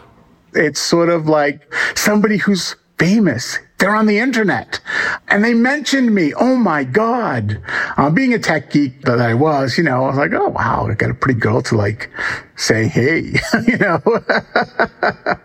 [0.55, 3.59] It's sort of like somebody who's famous.
[3.79, 4.81] They're on the internet
[5.29, 6.33] and they mentioned me.
[6.35, 7.61] Oh my God.
[7.99, 10.87] Uh, being a tech geek that I was, you know, I was like, oh wow,
[10.90, 12.11] I got a pretty girl to like
[12.57, 13.35] say, hey,
[13.66, 14.01] you know.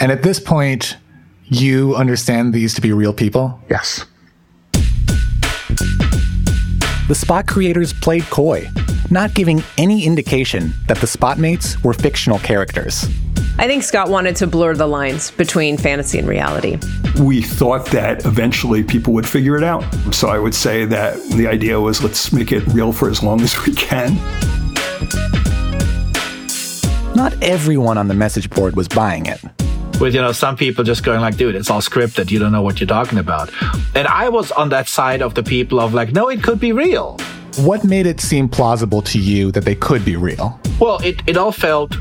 [0.00, 0.96] And at this point,
[1.44, 3.60] you understand these to be real people?
[3.68, 4.04] Yes.
[7.08, 8.68] The Spot creators played coy,
[9.12, 13.04] not giving any indication that the Spotmates were fictional characters.
[13.58, 16.78] I think Scott wanted to blur the lines between fantasy and reality.
[17.20, 19.84] We thought that eventually people would figure it out.
[20.14, 23.42] So I would say that the idea was let's make it real for as long
[23.42, 24.14] as we can.
[27.14, 29.40] Not everyone on the message board was buying it.
[30.00, 32.62] with you know some people just going like dude it's all scripted you don't know
[32.62, 33.50] what you're talking about
[33.94, 36.72] and i was on that side of the people of like no it could be
[36.72, 37.18] real
[37.58, 40.58] What made it seem plausible to you that they could be real?
[40.80, 41.94] well it, it all felt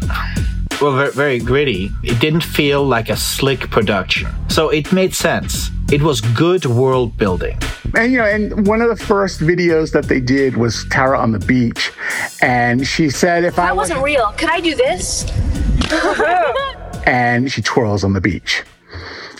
[0.81, 5.69] well very, very gritty it didn't feel like a slick production so it made sense
[5.91, 7.57] it was good world building
[7.93, 11.33] And you know, and one of the first videos that they did was Tara on
[11.33, 11.91] the beach,
[12.41, 14.31] and she said, "If I That wasn't real.
[14.37, 15.25] Could I do this?
[17.05, 18.63] and she twirls on the beach.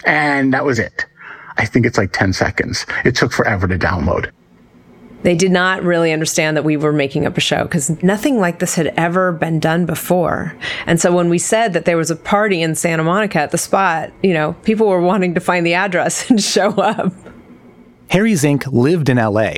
[0.05, 1.05] And that was it.
[1.57, 2.85] I think it's like 10 seconds.
[3.05, 4.31] It took forever to download.
[5.23, 8.59] They did not really understand that we were making up a show because nothing like
[8.59, 10.55] this had ever been done before.
[10.87, 13.57] And so when we said that there was a party in Santa Monica at the
[13.57, 17.13] spot, you know, people were wanting to find the address and show up.
[18.09, 19.53] Harry Zink lived in LA,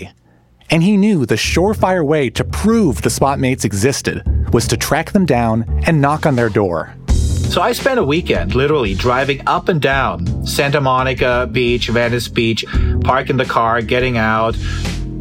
[0.70, 4.22] and he knew the surefire way to prove the spotmates existed
[4.54, 6.94] was to track them down and knock on their door.
[7.08, 12.66] So I spent a weekend literally driving up and down Santa Monica Beach, Venice Beach,
[13.04, 14.56] parking the car, getting out,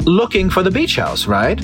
[0.05, 1.61] looking for the beach house, right?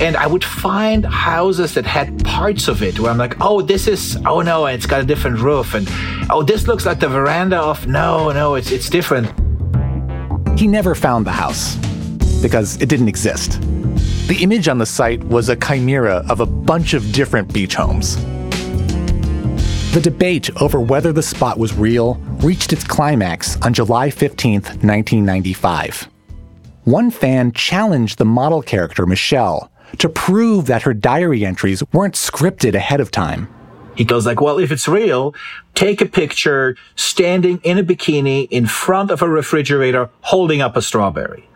[0.00, 3.88] And I would find houses that had parts of it where I'm like, oh, this
[3.88, 5.74] is, oh no, it's got a different roof.
[5.74, 5.88] And
[6.30, 9.26] oh, this looks like the veranda of, no, no, it's, it's different.
[10.58, 11.76] He never found the house
[12.42, 13.60] because it didn't exist.
[14.28, 18.16] The image on the site was a chimera of a bunch of different beach homes.
[19.92, 26.08] The debate over whether the spot was real reached its climax on July 15, 1995.
[26.88, 32.74] One fan challenged the model character, Michelle, to prove that her diary entries weren't scripted
[32.74, 33.46] ahead of time.
[33.94, 35.34] He goes like, well, if it's real,
[35.74, 40.80] take a picture standing in a bikini in front of a refrigerator holding up a
[40.80, 41.46] strawberry.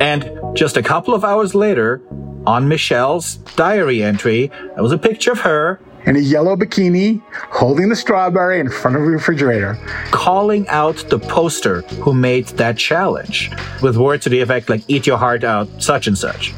[0.00, 2.00] And just a couple of hours later,
[2.46, 7.88] on Michelle's diary entry, there was a picture of her in a yellow bikini holding
[7.88, 9.78] the strawberry in front of a refrigerator.
[10.10, 13.50] Calling out the poster who made that challenge
[13.82, 16.52] with words to the effect like, eat your heart out, such and such.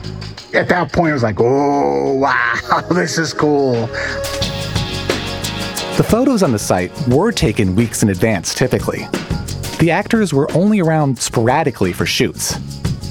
[0.55, 3.87] At that point, it was like, oh, wow, this is cool.
[5.97, 9.09] The photos on the site were taken weeks in advance, typically.
[9.79, 12.57] The actors were only around sporadically for shoots.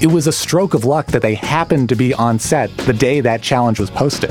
[0.02, 3.20] It was a stroke of luck that they happened to be on set the day
[3.20, 4.30] that challenge was posted.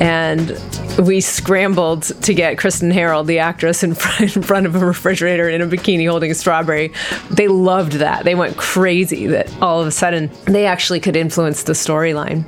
[0.00, 0.60] And
[0.98, 5.48] we scrambled to get Kristen Harold, the actress, in front, in front of a refrigerator
[5.48, 6.92] in a bikini holding a strawberry.
[7.30, 8.24] They loved that.
[8.24, 12.44] They went crazy that all of a sudden they actually could influence the storyline.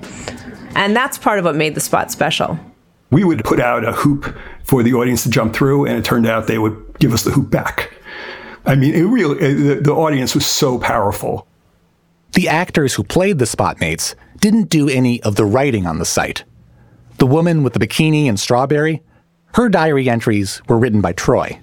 [0.75, 2.59] And that's part of what made the spot special.
[3.11, 6.27] We would put out a hoop for the audience to jump through, and it turned
[6.27, 7.93] out they would give us the hoop back.
[8.67, 11.49] I mean, it really, the, the audience was so powerful.
[12.33, 16.45] The actors who played the spotmates didn't do any of the writing on the site.
[17.19, 19.03] The woman with the bikini and strawberry,
[19.55, 21.59] her diary entries were written by Troy.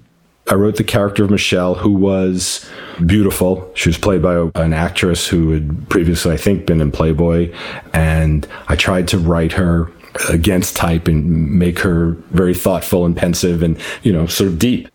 [0.47, 2.69] I wrote the character of Michelle, who was
[3.05, 3.71] beautiful.
[3.73, 7.51] She was played by an actress who had previously, I think, been in Playboy.
[7.93, 9.91] And I tried to write her
[10.29, 14.87] against type and make her very thoughtful and pensive and, you know, sort of deep.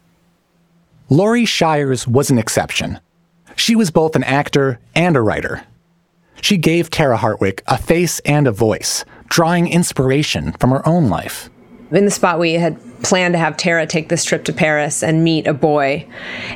[1.08, 3.00] Laurie Shires was an exception.
[3.56, 5.64] She was both an actor and a writer.
[6.40, 11.48] She gave Tara Hartwick a face and a voice, drawing inspiration from her own life.
[11.90, 15.24] In the spot, we had planned to have Tara take this trip to Paris and
[15.24, 16.06] meet a boy.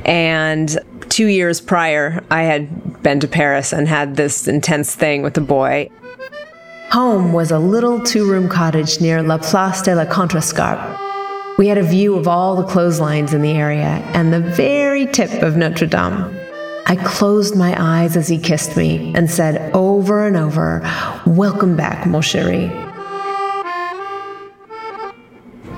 [0.05, 5.37] And two years prior, I had been to Paris and had this intense thing with
[5.39, 5.89] a boy.
[6.91, 11.01] Home was a little two room cottage near La Place de la Contrescarpe.
[11.59, 15.43] We had a view of all the clotheslines in the area and the very tip
[15.43, 16.44] of Notre Dame.
[16.87, 20.83] I closed my eyes as he kissed me and said over and over,
[21.27, 22.71] Welcome back, mon chéri.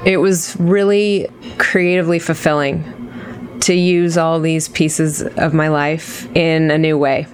[0.05, 2.85] It was really creatively fulfilling
[3.61, 7.27] to use all these pieces of my life in a new way.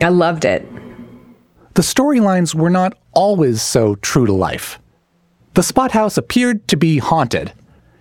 [0.00, 0.66] I loved it.
[1.74, 4.78] The storylines were not always so true to life.
[5.54, 7.52] The Spot House appeared to be haunted.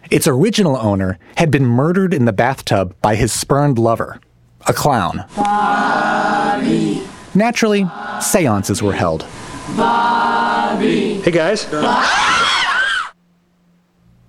[0.10, 4.20] Its original owner had been murdered in the bathtub by his spurned lover,
[4.68, 5.26] a clown.
[5.36, 7.04] Bobby.
[7.34, 7.88] Naturally,
[8.22, 9.26] seances were held.
[9.76, 11.22] Bobby.
[11.22, 11.66] Hey guys.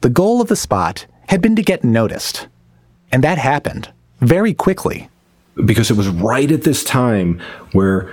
[0.00, 2.48] The goal of the spot had been to get noticed.
[3.12, 5.08] And that happened very quickly.
[5.64, 7.40] Because it was right at this time
[7.72, 8.12] where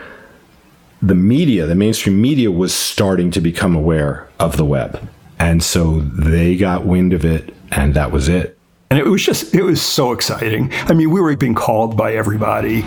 [1.01, 5.10] the media, the mainstream media, was starting to become aware of the web.
[5.39, 8.59] And so they got wind of it, and that was it.
[8.91, 10.71] And it was just, it was so exciting.
[10.73, 12.82] I mean, we were being called by everybody.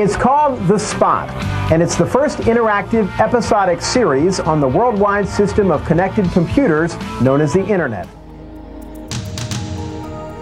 [0.00, 1.28] It's called The Spot,
[1.72, 7.40] and it's the first interactive episodic series on the worldwide system of connected computers known
[7.40, 8.06] as the Internet.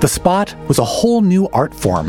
[0.03, 2.09] The Spot was a whole new art form.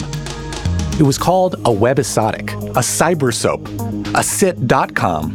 [1.00, 3.70] It was called a webisodic, a cyber soap,
[4.18, 5.34] a sit.com.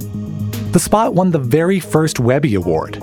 [0.72, 2.98] The Spot won the very first Webby Award.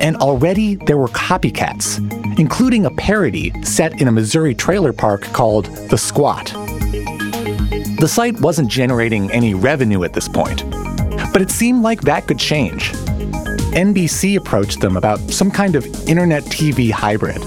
[0.00, 1.98] And already there were copycats,
[2.38, 6.52] including a parody set in a Missouri trailer park called The Squat.
[7.98, 10.68] The site wasn't generating any revenue at this point,
[11.32, 12.92] but it seemed like that could change.
[13.72, 17.42] NBC approached them about some kind of internet TV hybrid.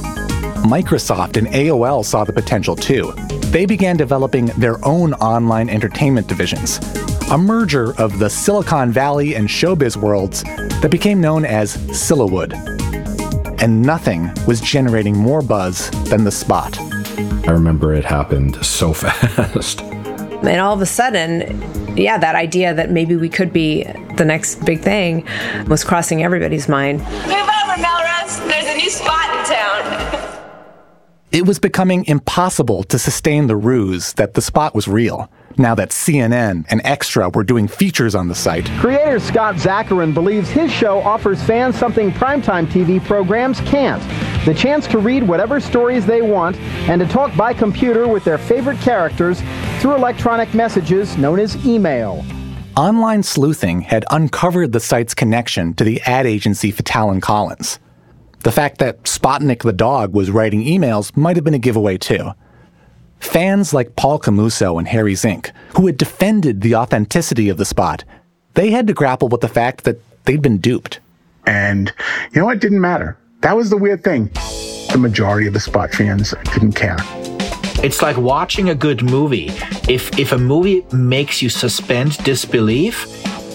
[0.65, 3.13] Microsoft and AOL saw the potential too.
[3.51, 6.79] They began developing their own online entertainment divisions,
[7.31, 10.43] a merger of the Silicon Valley and showbiz worlds
[10.81, 12.53] that became known as Sillywood.
[13.61, 16.79] And nothing was generating more buzz than the spot.
[17.45, 19.81] I remember it happened so fast.
[19.81, 21.61] And all of a sudden,
[21.97, 23.83] yeah, that idea that maybe we could be
[24.15, 25.27] the next big thing
[25.67, 26.99] was crossing everybody's mind.
[26.99, 28.39] Move over, Melrose.
[28.47, 30.27] There's a new spot in town.
[31.31, 35.91] It was becoming impossible to sustain the ruse that the spot was real, now that
[35.91, 38.65] CNN and Extra were doing features on the site.
[38.79, 44.03] Creator Scott Zakarin believes his show offers fans something primetime TV programs can't
[44.45, 46.57] the chance to read whatever stories they want
[46.89, 49.41] and to talk by computer with their favorite characters
[49.79, 52.25] through electronic messages known as email.
[52.75, 57.79] Online sleuthing had uncovered the site's connection to the ad agency Fattal and Collins.
[58.43, 62.31] The fact that Spotnik the dog was writing emails might have been a giveaway too.
[63.19, 68.03] Fans like Paul Camuso and Harry Zink, who had defended the authenticity of the spot,
[68.55, 70.99] they had to grapple with the fact that they'd been duped.
[71.45, 71.93] And
[72.33, 72.57] you know what?
[72.57, 73.15] It didn't matter.
[73.41, 74.31] That was the weird thing.
[74.91, 76.97] The majority of the spot fans didn't care.
[77.83, 79.49] It's like watching a good movie.
[79.87, 83.05] If if a movie makes you suspend disbelief,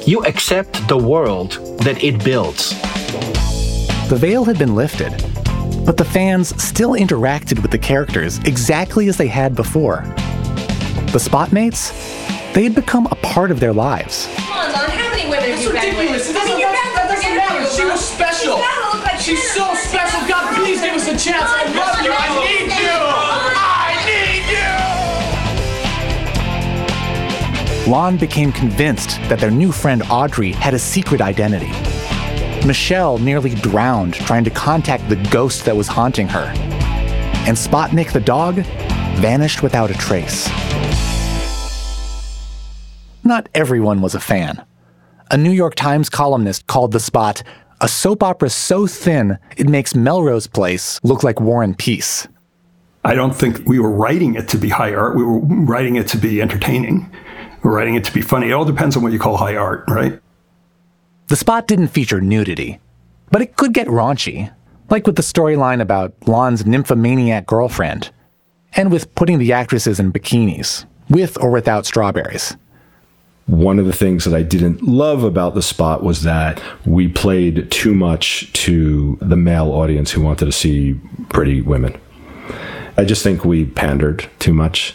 [0.07, 2.75] you accept the world that it builds.
[4.09, 5.11] The veil had been lifted,
[5.85, 10.03] but the fans still interacted with the characters exactly as they had before.
[11.11, 11.91] The Spotmates,
[12.55, 14.29] they had become a part of their lives.
[14.37, 14.91] Come on, Lon.
[14.91, 16.29] How many women have It's you been ridiculous.
[16.29, 16.31] with?
[16.31, 17.67] It doesn't, You're that, back that doesn't the matter.
[17.77, 18.57] She was special.
[18.59, 20.21] You gotta like She's so special.
[20.29, 21.43] God, please give us a chance.
[21.45, 22.13] I love you.
[22.15, 22.95] I need you.
[23.59, 24.47] I need
[27.87, 27.91] you.
[27.91, 31.73] Lon became convinced that their new friend Audrey had a secret identity.
[32.67, 36.53] Michelle nearly drowned trying to contact the ghost that was haunting her.
[37.47, 38.57] And Spotnik the dog
[39.17, 40.49] vanished without a trace.
[43.23, 44.65] Not everyone was a fan.
[45.31, 47.43] A New York Times columnist called the spot
[47.81, 52.27] a soap opera so thin it makes Melrose Place look like War and Peace.
[53.05, 55.15] I don't think we were writing it to be high art.
[55.15, 57.09] We were writing it to be entertaining.
[57.63, 58.49] We were writing it to be funny.
[58.49, 60.21] It all depends on what you call high art, right?
[61.29, 62.79] The spot didn't feature nudity,
[63.33, 64.53] but it could get raunchy,
[64.91, 68.13] like with the storyline about Lon's nymphomaniac girlfriend,
[68.75, 72.57] and with putting the actresses in bikinis, with or without strawberries.
[73.47, 77.73] One of the things that I didn't love about the spot was that we played
[77.73, 80.95] too much to the male audience who wanted to see
[81.29, 82.01] pretty women.
[82.99, 84.95] I just think we pandered too much.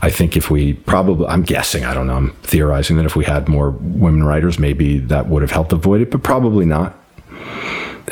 [0.00, 3.24] I think if we probably, I'm guessing, I don't know, I'm theorizing that if we
[3.24, 6.98] had more women writers, maybe that would have helped avoid it, but probably not.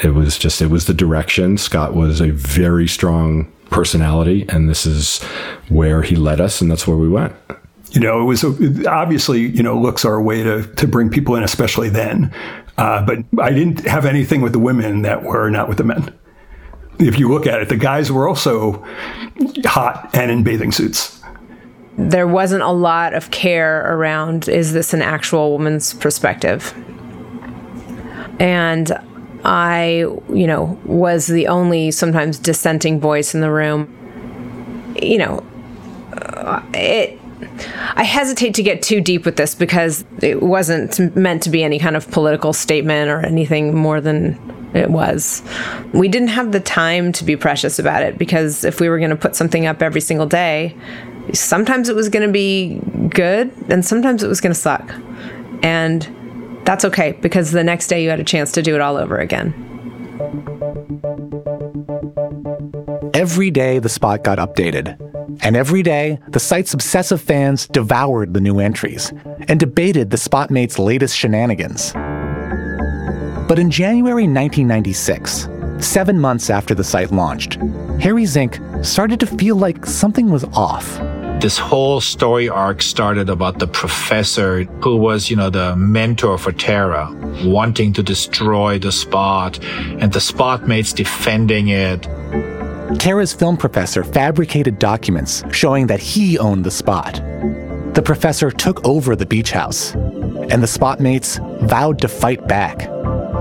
[0.02, 1.58] It was just, it was the direction.
[1.58, 5.22] Scott was a very strong personality, and this is
[5.68, 7.34] where he led us, and that's where we went.
[7.92, 8.44] You know, it was
[8.86, 12.32] obviously, you know, looks are a way to, to bring people in, especially then.
[12.78, 16.14] Uh, but I didn't have anything with the women that were not with the men.
[17.00, 18.84] If you look at it, the guys were also
[19.64, 21.20] hot and in bathing suits.
[21.96, 26.74] There wasn't a lot of care around is this an actual woman's perspective?
[28.38, 28.92] And
[29.44, 33.88] I, you know, was the only sometimes dissenting voice in the room.
[35.00, 35.46] You know,
[36.12, 37.19] uh, it
[37.94, 41.78] I hesitate to get too deep with this because it wasn't meant to be any
[41.78, 44.38] kind of political statement or anything more than
[44.74, 45.42] it was.
[45.92, 49.10] We didn't have the time to be precious about it because if we were going
[49.10, 50.76] to put something up every single day,
[51.32, 54.92] sometimes it was going to be good and sometimes it was going to suck.
[55.62, 56.08] And
[56.64, 59.18] that's okay because the next day you had a chance to do it all over
[59.18, 59.54] again.
[63.14, 65.09] Every day the spot got updated.
[65.42, 69.12] And every day, the site's obsessive fans devoured the new entries
[69.48, 71.92] and debated the Spotmates' latest shenanigans.
[73.48, 75.48] But in January 1996,
[75.80, 77.54] seven months after the site launched,
[78.00, 80.98] Harry Zink started to feel like something was off.
[81.40, 86.52] This whole story arc started about the professor who was, you know, the mentor for
[86.52, 87.10] Tara,
[87.44, 92.06] wanting to destroy the spot, and the spotmates defending it.
[92.98, 97.14] Tara's film professor fabricated documents showing that he owned the spot.
[97.94, 101.38] The professor took over the beach house, and the spotmates
[101.68, 102.88] vowed to fight back.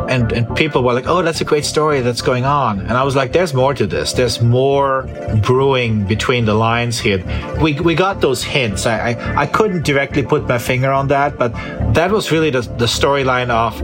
[0.09, 2.79] And, and people were like, oh, that's a great story that's going on.
[2.79, 4.13] And I was like, there's more to this.
[4.13, 5.03] There's more
[5.43, 7.23] brewing between the lines here.
[7.61, 8.87] We, we got those hints.
[8.87, 11.53] I, I, I couldn't directly put my finger on that, but
[11.93, 13.79] that was really the, the storyline of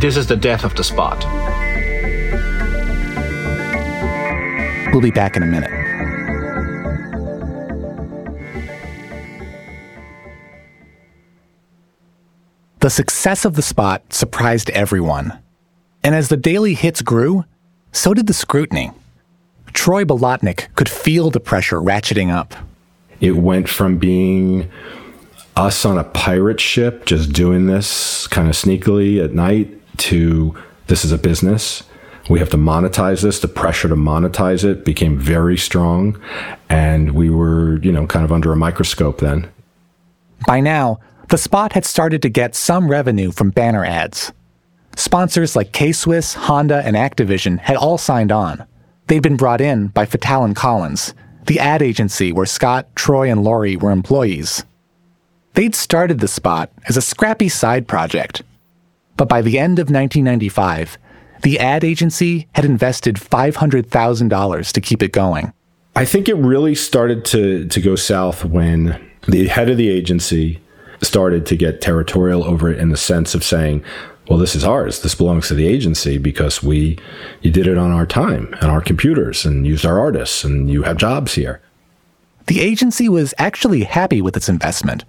[0.00, 1.24] this is the death of the spot.
[4.92, 5.70] We'll be back in a minute.
[12.80, 15.38] The success of the spot surprised everyone.
[16.02, 17.44] And as the daily hits grew,
[17.92, 18.90] so did the scrutiny.
[19.72, 22.54] Troy Bolotnick could feel the pressure ratcheting up.
[23.20, 24.70] It went from being
[25.56, 31.04] us on a pirate ship, just doing this kind of sneakily at night, to this
[31.04, 31.82] is a business.
[32.30, 33.40] We have to monetize this.
[33.40, 36.16] The pressure to monetize it became very strong.
[36.68, 39.50] And we were, you know, kind of under a microscope then.
[40.46, 44.32] By now, the spot had started to get some revenue from banner ads.
[44.94, 48.64] Sponsors like K Swiss, Honda, and Activision had all signed on.
[49.08, 51.14] They'd been brought in by Fattal and Collins,
[51.46, 54.64] the ad agency where Scott, Troy, and Laurie were employees.
[55.54, 58.42] They'd started the spot as a scrappy side project.
[59.16, 60.96] But by the end of 1995,
[61.42, 65.52] the ad agency had invested $500,000 to keep it going.
[65.96, 70.60] I think it really started to, to go south when the head of the agency
[71.02, 73.84] started to get territorial over it in the sense of saying,
[74.28, 75.02] well, this is ours.
[75.02, 76.98] This belongs to the agency because we,
[77.42, 80.82] you did it on our time and our computers and used our artists and you
[80.82, 81.60] have jobs here.
[82.46, 85.04] The agency was actually happy with its investment.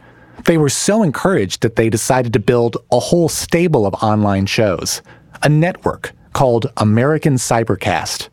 [0.45, 5.01] They were so encouraged that they decided to build a whole stable of online shows,
[5.43, 8.29] a network called American Cybercast.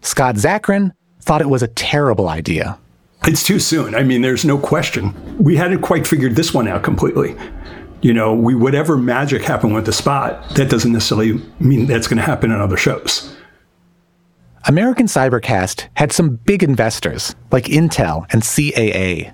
[0.00, 2.78] Scott Zakarin thought it was a terrible idea.
[3.24, 3.94] It's too soon.
[3.94, 5.12] I mean, there's no question.
[5.38, 7.36] We hadn't quite figured this one out completely.
[8.00, 12.18] You know, we whatever magic happened with the spot, that doesn't necessarily mean that's going
[12.18, 13.34] to happen in other shows.
[14.66, 19.32] American Cybercast had some big investors like Intel and CAA.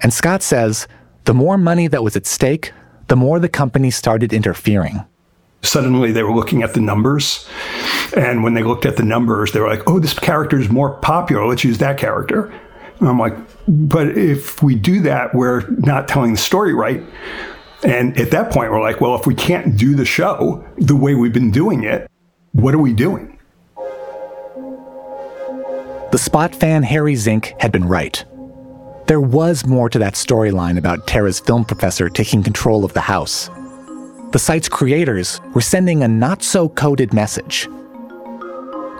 [0.00, 0.88] And Scott says
[1.24, 2.72] the more money that was at stake,
[3.08, 5.04] the more the company started interfering.
[5.62, 7.48] Suddenly they were looking at the numbers.
[8.16, 10.94] And when they looked at the numbers, they were like, oh, this character is more
[10.98, 11.46] popular.
[11.46, 12.52] Let's use that character.
[13.00, 13.36] And I'm like,
[13.68, 17.02] but if we do that, we're not telling the story right.
[17.84, 21.14] And at that point, we're like, well, if we can't do the show the way
[21.14, 22.10] we've been doing it,
[22.52, 23.38] what are we doing?
[26.10, 28.24] The spot fan Harry Zink had been right.
[29.06, 33.48] There was more to that storyline about Tara's film professor taking control of the house.
[34.30, 37.66] The site's creators were sending a not so coded message.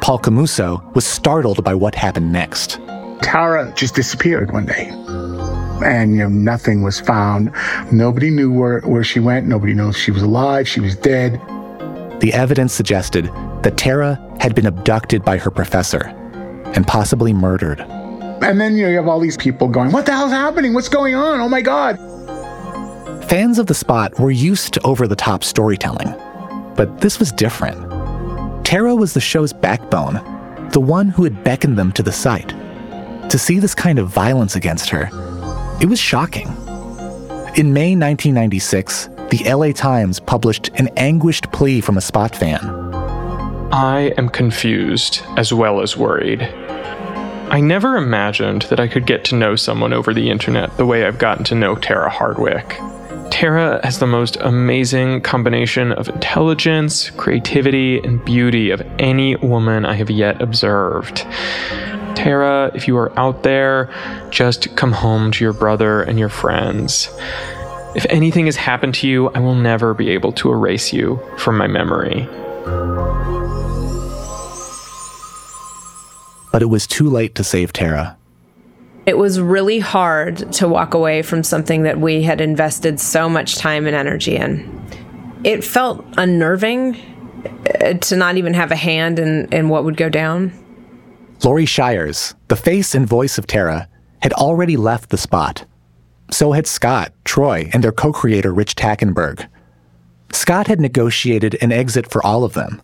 [0.00, 2.80] Paul Camuso was startled by what happened next.
[3.20, 4.88] Tara just disappeared one day.
[5.84, 7.52] And you know, nothing was found.
[7.92, 9.46] Nobody knew where, where she went.
[9.46, 11.34] Nobody knows she was alive, she was dead.
[12.20, 13.26] The evidence suggested
[13.62, 16.06] that Tara had been abducted by her professor
[16.74, 17.80] and possibly murdered.
[17.80, 20.72] And then you, know, you have all these people going, What the hell's happening?
[20.72, 21.40] What's going on?
[21.40, 21.98] Oh my God.
[23.26, 26.14] Fans of the spot were used to over the top storytelling,
[26.76, 27.78] but this was different.
[28.64, 30.14] Tara was the show's backbone,
[30.70, 32.54] the one who had beckoned them to the site.
[33.30, 35.10] To see this kind of violence against her,
[35.80, 36.48] it was shocking.
[37.56, 42.60] In May 1996, the LA Times published an anguished plea from a Spot fan.
[43.72, 46.42] I am confused as well as worried.
[47.50, 51.04] I never imagined that I could get to know someone over the internet the way
[51.04, 52.78] I've gotten to know Tara Hartwick.
[53.38, 59.94] Tara has the most amazing combination of intelligence, creativity, and beauty of any woman I
[59.94, 61.18] have yet observed.
[62.16, 63.94] Tara, if you are out there,
[64.30, 67.08] just come home to your brother and your friends.
[67.94, 71.56] If anything has happened to you, I will never be able to erase you from
[71.56, 72.26] my memory.
[76.50, 78.17] But it was too late to save Tara.
[79.08, 83.56] It was really hard to walk away from something that we had invested so much
[83.56, 84.84] time and energy in.
[85.44, 86.94] It felt unnerving
[87.80, 90.52] uh, to not even have a hand in, in what would go down.
[91.42, 93.88] Laurie Shires, the face and voice of Tara,
[94.20, 95.64] had already left the spot.
[96.30, 99.48] So had Scott, Troy, and their co creator Rich Tackenberg.
[100.34, 102.82] Scott had negotiated an exit for all of them.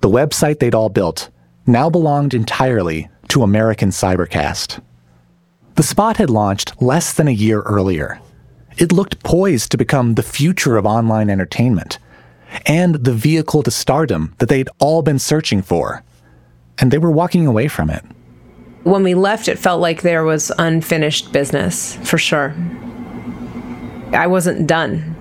[0.00, 1.28] The website they'd all built
[1.66, 4.80] now belonged entirely to American Cybercast.
[5.76, 8.18] The spot had launched less than a year earlier.
[8.78, 11.98] It looked poised to become the future of online entertainment
[12.64, 16.02] and the vehicle to stardom that they'd all been searching for.
[16.78, 18.02] And they were walking away from it.
[18.84, 22.54] When we left, it felt like there was unfinished business, for sure.
[24.12, 25.14] I wasn't done.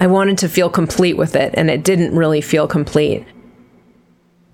[0.00, 3.26] I wanted to feel complete with it, and it didn't really feel complete.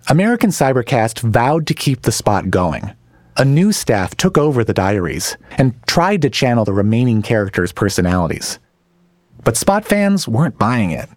[0.09, 2.96] American Cybercast vowed to keep the spot going.
[3.39, 8.59] A new staff took over the diaries and tried to channel the remaining characters' personalities.
[9.45, 11.11] But Spot fans weren't buying it.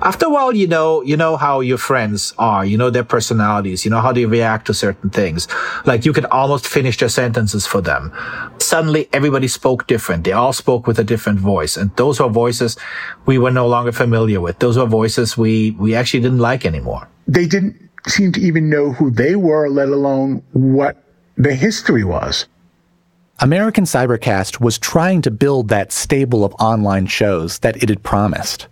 [0.00, 3.84] After a while, you know, you know how your friends are, you know their personalities,
[3.84, 5.46] you know how they react to certain things.
[5.84, 8.10] Like you could almost finish their sentences for them.
[8.56, 10.24] suddenly everybody spoke different.
[10.24, 11.76] They all spoke with a different voice.
[11.76, 12.78] And those were voices
[13.26, 14.60] we were no longer familiar with.
[14.60, 17.06] Those were voices we, we actually didn't like anymore.
[17.28, 21.04] They didn't seem to even know who they were, let alone what
[21.40, 22.46] the history was.
[23.38, 28.68] American Cybercast was trying to build that stable of online shows that it had promised.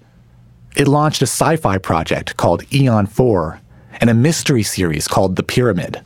[0.77, 3.61] It launched a sci fi project called Eon 4
[4.03, 6.03] and a mystery series called The Pyramid.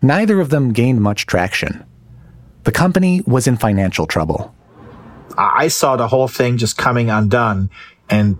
[0.00, 1.84] Neither of them gained much traction.
[2.64, 4.54] The company was in financial trouble.
[5.36, 7.68] I saw the whole thing just coming undone,
[8.08, 8.38] and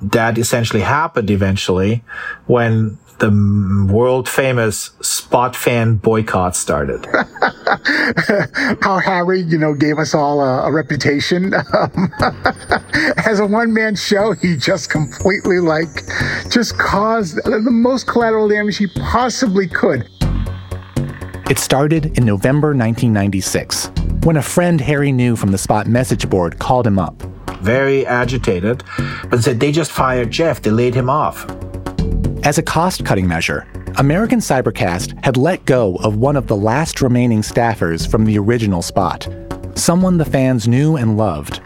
[0.00, 2.02] that essentially happened eventually
[2.46, 7.06] when the world famous spot fan boycott started.
[8.82, 11.54] How Harry, you know, gave us all a, a reputation.
[11.74, 12.12] Um,
[13.26, 15.88] as a one man show, he just completely, like,
[16.50, 20.08] just caused the most collateral damage he possibly could.
[21.50, 23.90] It started in November 1996
[24.24, 27.20] when a friend Harry knew from the Spot message board called him up.
[27.60, 28.84] Very agitated,
[29.28, 31.46] but said they just fired Jeff, they laid him off.
[32.44, 33.66] As a cost cutting measure,
[33.96, 38.82] American Cybercast had let go of one of the last remaining staffers from the original
[38.82, 39.26] spot,
[39.76, 41.62] someone the fans knew and loved.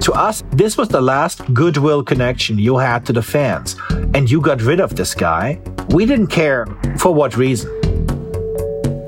[0.00, 3.76] To us, this was the last goodwill connection you had to the fans,
[4.14, 5.60] and you got rid of this guy.
[5.90, 6.64] We didn't care
[6.96, 7.70] for what reason.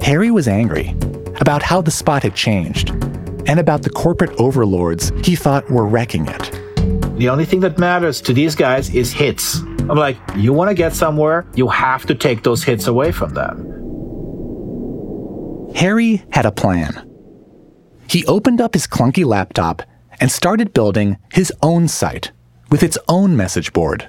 [0.02, 0.94] Harry was angry
[1.40, 2.90] about how the spot had changed
[3.46, 6.50] and about the corporate overlords he thought were wrecking it.
[7.16, 9.62] The only thing that matters to these guys is hits.
[9.90, 13.34] I'm like, you want to get somewhere, you have to take those hits away from
[13.34, 13.70] them.
[15.74, 17.10] Harry had a plan.
[18.08, 19.82] He opened up his clunky laptop
[20.20, 22.32] and started building his own site
[22.70, 24.08] with its own message board.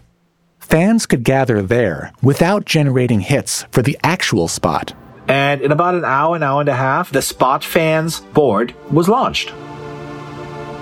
[0.59, 4.93] Fans could gather there without generating hits for the actual spot.
[5.27, 9.09] And in about an hour, an hour and a half, the Spot Fans board was
[9.09, 9.51] launched.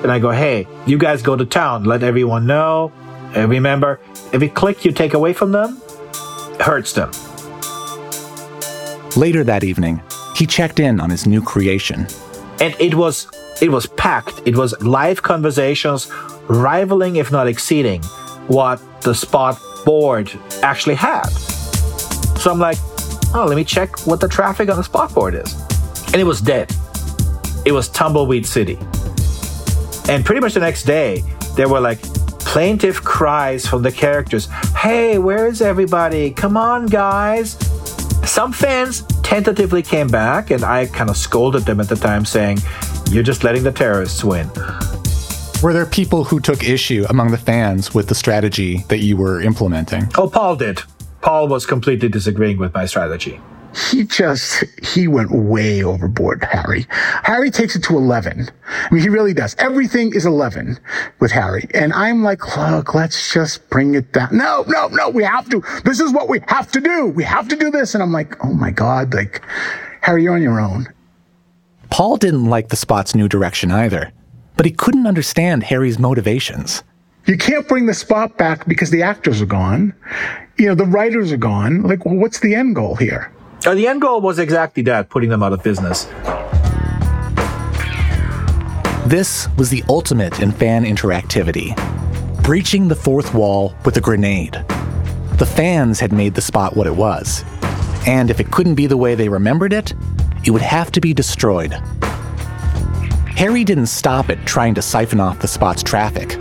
[0.04, 2.92] And I go, hey, you guys go to town, let everyone know.
[3.36, 4.00] And remember,
[4.32, 5.82] every click you take away from them
[6.60, 7.12] hurts them.
[9.16, 10.02] Later that evening,
[10.36, 12.08] he checked in on his new creation.
[12.60, 13.28] And it was
[13.62, 14.42] it was packed.
[14.46, 16.12] It was live conversations
[16.48, 18.02] rivaling, if not exceeding,
[18.48, 20.32] what the Spot board
[20.62, 21.28] actually had.
[22.40, 22.78] So I'm like,
[23.34, 25.54] oh, let me check what the traffic on the spot board is.
[26.08, 26.72] And it was dead.
[27.66, 28.78] It was Tumbleweed City.
[30.10, 31.24] And pretty much the next day,
[31.56, 32.00] there were like
[32.54, 34.48] plaintive cries from the characters
[34.78, 36.30] Hey, where is everybody?
[36.30, 37.54] Come on, guys.
[38.30, 42.60] Some fans tentatively came back, and I kind of scolded them at the time, saying,
[43.10, 44.52] You're just letting the terrorists win.
[45.64, 49.42] Were there people who took issue among the fans with the strategy that you were
[49.42, 50.12] implementing?
[50.16, 50.84] Oh, Paul did.
[51.22, 53.42] Paul was completely disagreeing with my strategy.
[53.76, 56.86] He just, he went way overboard, Harry.
[57.24, 58.50] Harry takes it to 11.
[58.66, 59.56] I mean, he really does.
[59.58, 60.80] Everything is 11
[61.20, 61.68] with Harry.
[61.74, 64.30] And I'm like, look, let's just bring it down.
[64.38, 65.64] No, no, no, we have to.
[65.86, 67.08] This is what we have to do.
[67.08, 67.96] We have to do this.
[67.96, 69.42] And I'm like, oh my God, like,
[70.02, 70.88] Harry, you're on your own.
[71.90, 74.12] Paul didn't like the spot's new direction either,
[74.56, 76.84] but he couldn't understand Harry's motivations.
[77.26, 79.94] You can't bring the spot back because the actors are gone.
[80.58, 81.84] You know, the writers are gone.
[81.84, 83.32] Like, well, what's the end goal here?
[83.66, 86.06] Uh, the end goal was exactly that, putting them out of business.
[89.08, 91.76] This was the ultimate in fan interactivity
[92.44, 94.54] breaching the fourth wall with a grenade.
[95.38, 97.46] The fans had made the spot what it was,
[98.06, 99.94] and if it couldn't be the way they remembered it,
[100.46, 101.72] it would have to be destroyed.
[103.38, 106.38] Harry didn't stop at trying to siphon off the spot's traffic.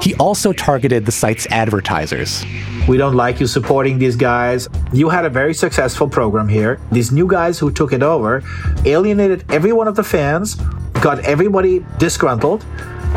[0.00, 2.44] He also targeted the site's advertisers.
[2.88, 4.68] We don't like you supporting these guys.
[4.92, 6.80] You had a very successful program here.
[6.92, 8.42] These new guys who took it over
[8.84, 10.54] alienated every one of the fans,
[11.02, 12.64] got everybody disgruntled,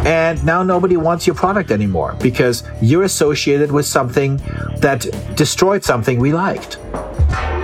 [0.05, 4.37] and now nobody wants your product anymore because you're associated with something
[4.77, 5.05] that
[5.35, 6.77] destroyed something we liked.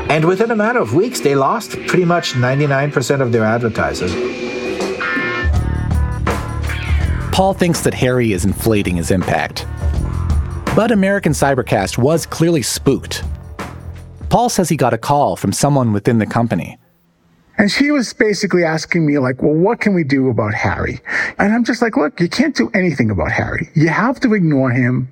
[0.09, 4.13] And within a matter of weeks, they lost pretty much 99% of their advertisers.
[7.38, 9.68] Paul thinks that Harry is inflating his impact.
[10.76, 13.24] But American Cybercast was clearly spooked.
[14.30, 16.80] Paul says he got a call from someone within the company.
[17.60, 21.00] And she was basically asking me, like, well, what can we do about Harry?
[21.38, 23.70] And I'm just like, look, you can't do anything about Harry.
[23.76, 25.08] You have to ignore him.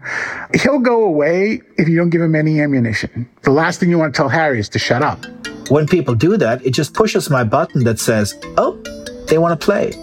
[0.56, 3.30] He'll go away if you don't give him any ammunition.
[3.44, 5.24] The last thing you want to tell Harry is to shut up.
[5.70, 8.82] When people do that, it just pushes my button that says, oh,
[9.28, 9.94] they want to play.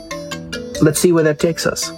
[0.80, 1.90] Let's see where that takes us.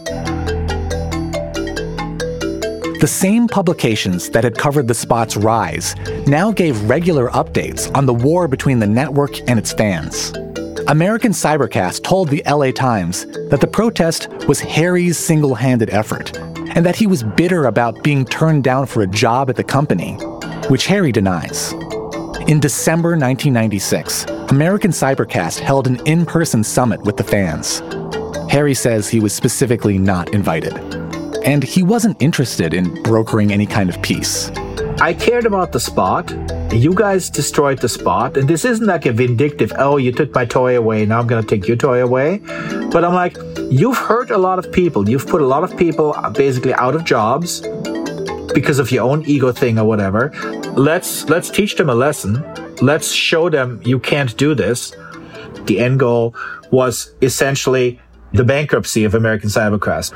[3.01, 5.95] The same publications that had covered the spot's rise
[6.27, 10.33] now gave regular updates on the war between the network and its fans.
[10.89, 16.39] American Cybercast told the LA Times that the protest was Harry's single handed effort
[16.75, 20.15] and that he was bitter about being turned down for a job at the company,
[20.69, 21.73] which Harry denies.
[22.49, 27.81] In December 1996, American Cybercast held an in person summit with the fans.
[28.51, 30.75] Harry says he was specifically not invited,
[31.45, 34.51] and he wasn't interested in brokering any kind of peace.
[35.01, 36.33] I cared about the spot.
[36.73, 38.37] You guys destroyed the spot.
[38.37, 41.45] And this isn't like a vindictive, oh, you took my toy away, now I'm going
[41.45, 42.39] to take your toy away.
[42.93, 43.37] But I'm like,
[43.71, 45.09] you've hurt a lot of people.
[45.09, 47.61] You've put a lot of people uh, basically out of jobs
[48.55, 50.33] because of your own ego thing or whatever.
[50.77, 52.45] Let's let's teach them a lesson.
[52.81, 54.95] Let's show them you can't do this.
[55.67, 56.37] The end goal
[56.71, 58.01] was essentially
[58.35, 60.13] the bankruptcy of American Cybercast.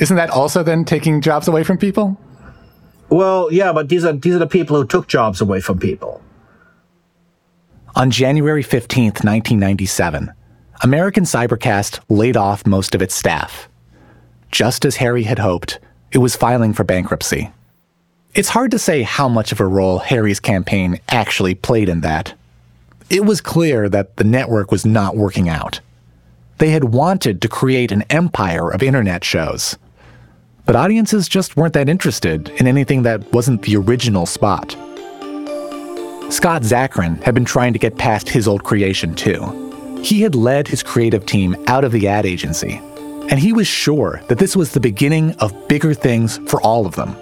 [0.00, 2.18] Isn't that also then taking jobs away from people?
[3.10, 6.22] Well, yeah, but these are these are the people who took jobs away from people.
[7.96, 10.32] On January 15th, 1997,
[10.82, 13.68] American Cybercast laid off most of its staff.
[14.52, 15.80] Just as Harry had hoped,
[16.12, 17.50] it was filing for bankruptcy.
[18.32, 22.34] It's hard to say how much of a role Harry's campaign actually played in that.
[23.10, 25.80] It was clear that the network was not working out.
[26.60, 29.78] They had wanted to create an empire of internet shows,
[30.66, 34.72] but audiences just weren't that interested in anything that wasn't the original spot.
[36.30, 40.00] Scott Zakarin had been trying to get past his old creation too.
[40.04, 42.78] He had led his creative team out of the ad agency,
[43.30, 46.94] and he was sure that this was the beginning of bigger things for all of
[46.94, 47.16] them.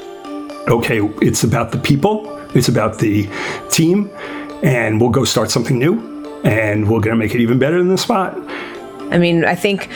[0.67, 3.29] Okay, it's about the people, it's about the
[3.71, 4.11] team,
[4.65, 7.89] and we'll go start something new, and we're going to make it even better than
[7.89, 8.37] the spot.
[9.11, 9.91] I mean, I think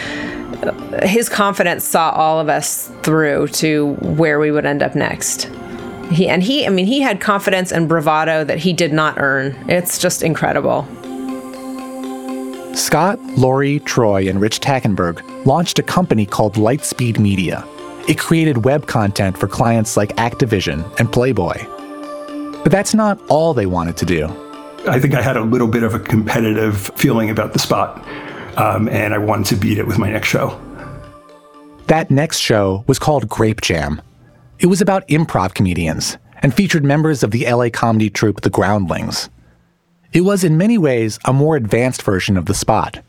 [1.02, 5.50] his confidence saw all of us through to where we would end up next.
[6.10, 9.56] He and he, I mean, he had confidence and bravado that he did not earn.
[9.68, 10.86] It's just incredible.
[12.74, 17.66] Scott, Laurie, Troy, and Rich Tackenberg launched a company called Lightspeed Media.
[18.08, 21.54] It created web content for clients like Activision and Playboy.
[22.62, 24.26] But that's not all they wanted to do.
[24.88, 28.04] I think I had a little bit of a competitive feeling about the spot,
[28.56, 30.60] um, and I wanted to beat it with my next show.
[31.86, 34.00] That next show was called Grape Jam.
[34.58, 39.28] It was about improv comedians and featured members of the LA comedy troupe The Groundlings.
[40.12, 43.00] It was in many ways a more advanced version of The Spot.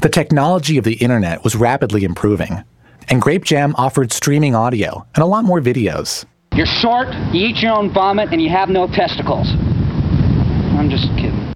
[0.00, 2.64] The technology of the internet was rapidly improving,
[3.08, 6.24] and Grape Jam offered streaming audio and a lot more videos.
[6.54, 9.46] You're short, you eat your own vomit, and you have no testicles.
[9.50, 11.54] I'm just kidding.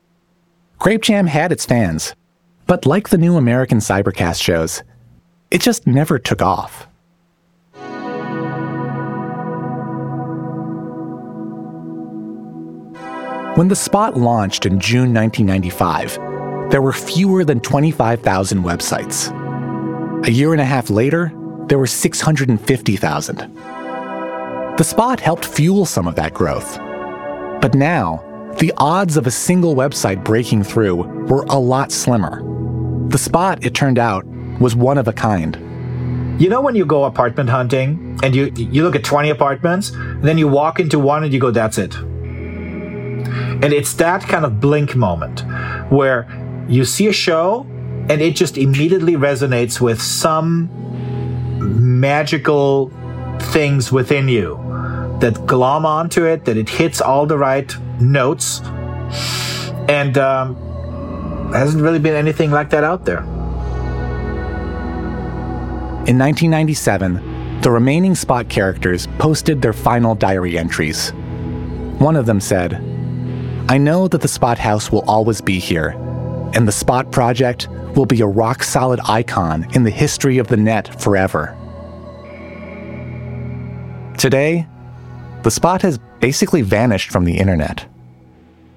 [0.78, 2.14] Grape Jam had its fans,
[2.66, 4.82] but like the new American Cybercast shows,
[5.50, 6.86] it just never took off.
[13.56, 19.30] When the Spot launched in June 1995, there were fewer than 25,000 websites.
[20.26, 21.32] A year and a half later,
[21.68, 23.36] there were 650,000.
[24.76, 26.78] The Spot helped fuel some of that growth.
[27.60, 28.24] But now,
[28.58, 30.96] the odds of a single website breaking through
[31.26, 32.42] were a lot slimmer.
[33.08, 34.24] The Spot, it turned out,
[34.60, 35.56] was one of a kind.
[36.40, 40.24] You know when you go apartment hunting and you you look at 20 apartments, and
[40.24, 41.94] then you walk into one and you go, that's it.
[41.94, 45.44] And it's that kind of blink moment
[45.90, 46.26] where
[46.68, 47.66] you see a show
[48.08, 50.68] and it just immediately resonates with some
[52.00, 52.90] magical
[53.38, 54.63] things within you
[55.20, 58.60] that glom onto it, that it hits all the right notes.
[59.88, 60.56] And um,
[61.52, 63.22] hasn't really been anything like that out there.
[66.06, 71.12] In 1997, the remaining Spot characters posted their final diary entries.
[71.98, 72.74] One of them said,
[73.70, 75.90] I know that the Spot House will always be here,
[76.52, 80.56] and the Spot Project will be a rock solid icon in the history of the
[80.56, 81.56] net forever.
[84.18, 84.66] Today,
[85.44, 87.86] the Spot has basically vanished from the internet.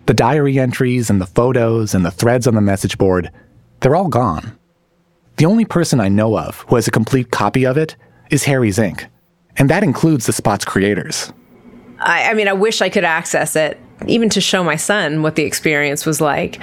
[0.06, 3.32] The diary entries and the photos and the threads on the message board,
[3.80, 4.58] they're all gone.
[5.38, 7.96] The only person I know of who has a complete copy of it
[8.30, 9.08] is Harry Zink.,
[9.56, 11.32] and that includes the Spot's creators.
[12.00, 15.36] I, I mean, I wish I could access it, even to show my son what
[15.36, 16.60] the experience was like.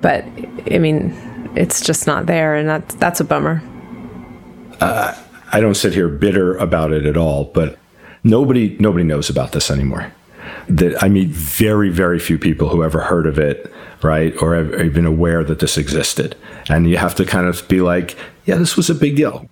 [0.00, 0.24] But
[0.70, 1.14] I mean,
[1.54, 3.62] it's just not there, and that's that's a bummer.
[4.80, 5.14] Uh,
[5.52, 7.78] I don't sit here bitter about it at all, but
[8.24, 10.12] nobody nobody knows about this anymore.
[10.68, 14.80] That I meet very very few people who ever heard of it, right, or have
[14.80, 16.36] even aware that this existed,
[16.68, 19.48] and you have to kind of be like, yeah, this was a big deal.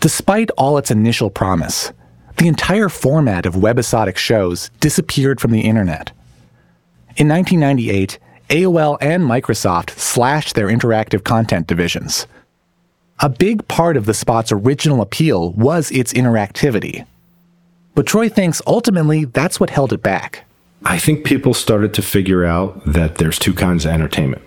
[0.00, 1.92] Despite all its initial promise,
[2.38, 6.12] the entire format of webisodic shows disappeared from the internet.
[7.16, 8.18] In 1998,
[8.50, 12.26] AOL and Microsoft slashed their interactive content divisions.
[13.20, 17.06] A big part of the spot's original appeal was its interactivity.
[17.96, 20.44] But Troy thinks ultimately that's what held it back.
[20.84, 24.42] I think people started to figure out that there's two kinds of entertainment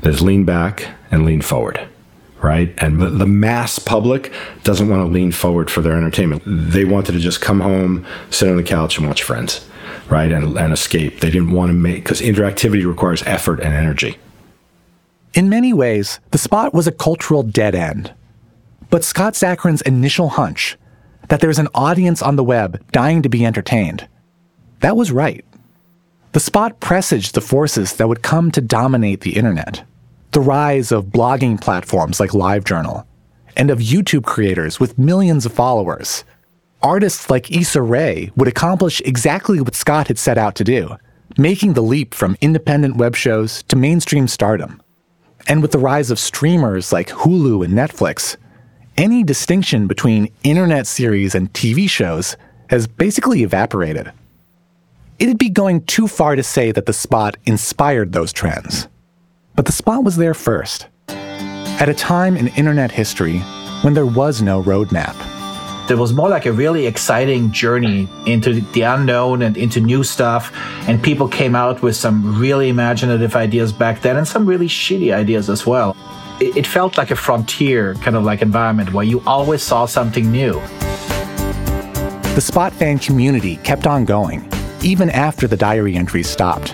[0.00, 1.86] there's lean back and lean forward,
[2.40, 2.72] right?
[2.78, 6.42] And the, the mass public doesn't want to lean forward for their entertainment.
[6.46, 9.68] They wanted to just come home, sit on the couch, and watch friends,
[10.08, 10.32] right?
[10.32, 11.20] And, and escape.
[11.20, 14.16] They didn't want to make, because interactivity requires effort and energy.
[15.34, 18.14] In many ways, the spot was a cultural dead end.
[18.88, 20.78] But Scott Zakarin's initial hunch
[21.30, 24.06] that there's an audience on the web dying to be entertained,
[24.80, 25.44] that was right.
[26.32, 29.82] The spot presaged the forces that would come to dominate the internet
[30.32, 33.04] the rise of blogging platforms like LiveJournal,
[33.56, 36.24] and of YouTube creators with millions of followers.
[36.82, 40.96] Artists like Issa Rae would accomplish exactly what Scott had set out to do,
[41.36, 44.80] making the leap from independent web shows to mainstream stardom.
[45.48, 48.36] And with the rise of streamers like Hulu and Netflix,
[48.96, 52.36] any distinction between internet series and TV shows
[52.68, 54.12] has basically evaporated
[55.20, 58.88] it'd be going too far to say that the spot inspired those trends.
[59.54, 60.88] But the spot was there first.
[61.08, 63.38] At a time in internet history
[63.82, 65.14] when there was no roadmap.
[65.90, 70.52] It was more like a really exciting journey into the unknown and into new stuff.
[70.88, 75.12] And people came out with some really imaginative ideas back then and some really shitty
[75.12, 75.96] ideas as well.
[76.40, 80.30] It, it felt like a frontier kind of like environment where you always saw something
[80.30, 80.54] new.
[82.34, 84.50] The Spot fan community kept on going
[84.82, 86.70] even after the diary entries stopped.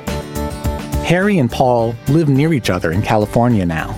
[1.05, 3.91] Harry and Paul live near each other in California now.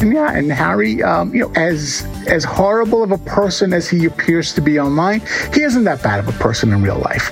[0.00, 4.04] And yeah, and Harry, um, you know, as as horrible of a person as he
[4.04, 5.22] appears to be online,
[5.52, 7.30] he isn't that bad of a person in real life.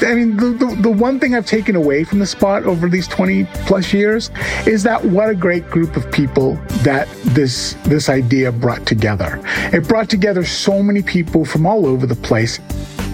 [0.00, 3.08] I mean, the, the, the, one thing I've taken away from the spot over these
[3.08, 4.30] 20 plus years
[4.66, 9.40] is that what a great group of people that this this idea brought together.
[9.72, 12.60] It brought together so many people from all over the place.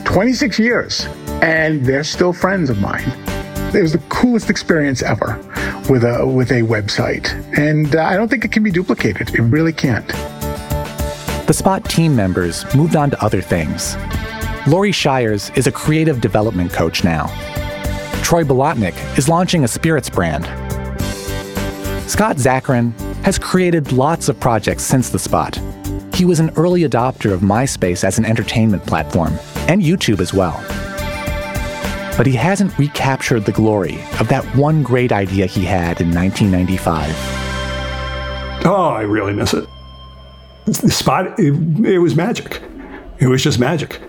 [0.05, 1.07] 26 years
[1.43, 3.11] and they're still friends of mine.
[3.74, 5.37] It was the coolest experience ever
[5.91, 7.26] with a with a website,
[7.59, 9.35] and uh, I don't think it can be duplicated.
[9.35, 10.07] It really can't.
[11.47, 13.97] The Spot team members moved on to other things.
[14.66, 17.26] Laurie Shires is a creative development coach now.
[18.22, 20.44] Troy Bolotnick is launching a spirits brand.
[22.08, 22.92] Scott Zakarin
[23.24, 25.60] has created lots of projects since The Spot.
[26.14, 29.34] He was an early adopter of MySpace as an entertainment platform,
[29.68, 30.62] and YouTube as well
[32.16, 37.10] but he hasn't recaptured the glory of that one great idea he had in 1995.
[38.64, 39.68] Oh, I really miss it.
[40.66, 41.52] The spot, it,
[41.84, 42.62] it was magic.
[43.18, 44.00] It was just magic.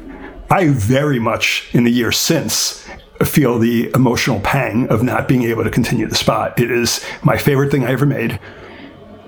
[0.50, 2.88] I very much, in the years since,
[3.24, 6.60] feel the emotional pang of not being able to continue the spot.
[6.60, 8.40] It is my favorite thing I ever made.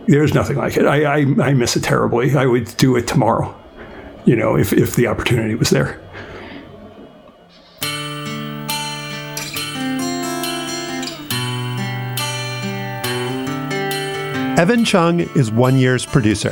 [0.07, 0.85] There's nothing like it.
[0.85, 2.35] I, I, I miss it terribly.
[2.35, 3.55] I would do it tomorrow,
[4.25, 5.99] you know, if, if the opportunity was there.
[14.57, 16.51] Evan Chung is One Year's producer.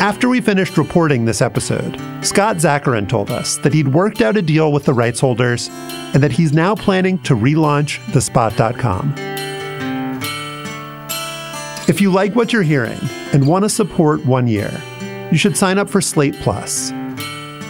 [0.00, 4.42] After we finished reporting this episode, Scott Zakarin told us that he'd worked out a
[4.42, 5.68] deal with the rights holders
[6.14, 9.14] and that he's now planning to relaunch thespot.com.
[11.88, 12.98] If you like what you're hearing
[13.32, 14.70] and want to support One Year,
[15.32, 16.92] you should sign up for Slate Plus.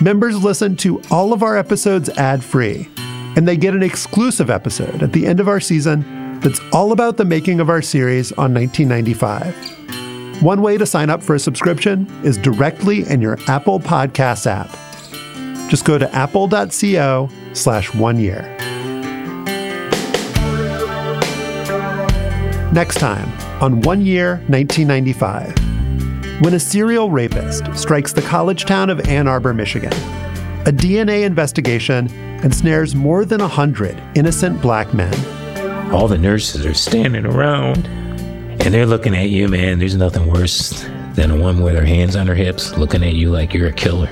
[0.02, 2.88] Members listen to all of our episodes ad free,
[3.36, 7.16] and they get an exclusive episode at the end of our season that's all about
[7.16, 10.01] the making of our series on 1995.
[10.42, 14.68] One way to sign up for a subscription is directly in your Apple Podcasts app.
[15.70, 18.42] Just go to apple.co slash one year.
[22.72, 23.30] Next time
[23.62, 26.40] on One Year 1995.
[26.42, 29.92] When a serial rapist strikes the college town of Ann Arbor, Michigan,
[30.62, 32.08] a DNA investigation
[32.42, 35.14] ensnares more than a hundred innocent black men
[35.92, 37.86] all the nurses are standing around
[38.64, 39.80] and they're looking at you, man.
[39.80, 40.84] There's nothing worse
[41.14, 43.72] than a woman with her hands on her hips looking at you like you're a
[43.72, 44.08] killer.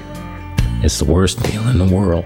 [0.83, 2.25] It's the worst feeling in the world.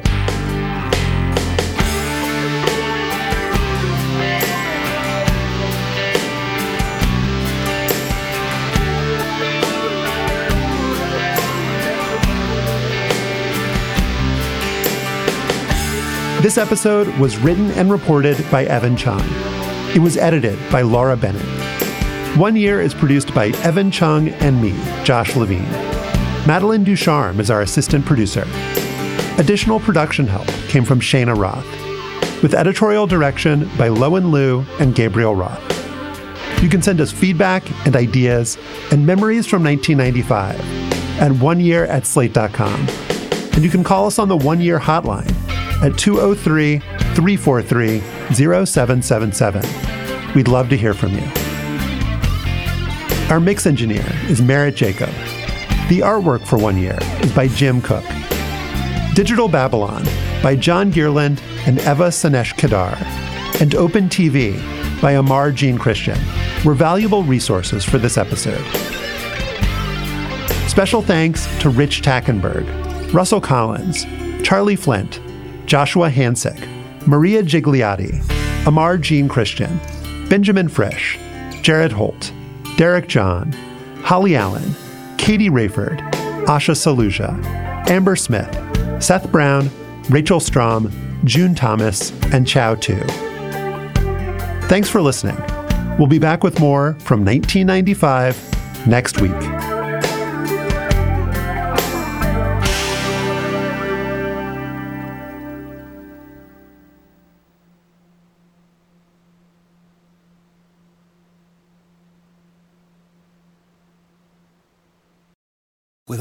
[16.42, 19.22] This episode was written and reported by Evan Chung.
[19.94, 21.63] It was edited by Laura Bennett.
[22.36, 24.72] One Year is produced by Evan Chung and me,
[25.04, 25.62] Josh Levin.
[26.48, 28.44] Madeline Ducharme is our assistant producer.
[29.38, 31.64] Additional production help came from Shayna Roth.
[32.42, 35.62] with editorial direction by Lowen Liu and Gabriel Roth.
[36.60, 38.58] You can send us feedback and ideas
[38.90, 42.88] and memories from 1995 at one year at slate.com.
[43.54, 45.30] And you can call us on the one year hotline
[45.82, 46.80] at 203
[47.14, 48.00] 343
[48.34, 50.34] 0777.
[50.34, 51.43] We'd love to hear from you.
[53.34, 55.08] Our mix engineer is Merritt Jacob.
[55.88, 58.04] The artwork for One Year is by Jim Cook.
[59.14, 60.04] Digital Babylon
[60.40, 62.96] by John Geirland and Eva Sonesh Kedar.
[63.60, 64.54] And Open TV
[65.02, 66.16] by Aymar Jean Christian
[66.64, 68.64] were valuable resources for this episode.
[70.68, 74.06] Special thanks to Rich Tackenberg, Russell Collins,
[74.46, 75.20] Charlie Flint,
[75.66, 76.68] Joshua Hansick,
[77.04, 78.22] Maria Gigliotti,
[78.62, 79.80] Aymar Jean Christian,
[80.28, 81.18] Benjamin Frisch,
[81.62, 82.32] Jared Holt,
[82.76, 83.52] Derek John,
[84.02, 84.74] Holly Allen,
[85.16, 86.00] Katie Rayford,
[86.46, 87.42] Asha Saluja,
[87.88, 88.52] Amber Smith,
[89.02, 89.70] Seth Brown,
[90.10, 90.90] Rachel Strom,
[91.24, 92.96] June Thomas, and Chau Tu.
[94.68, 95.36] Thanks for listening.
[95.98, 99.73] We'll be back with more from 1995 next week.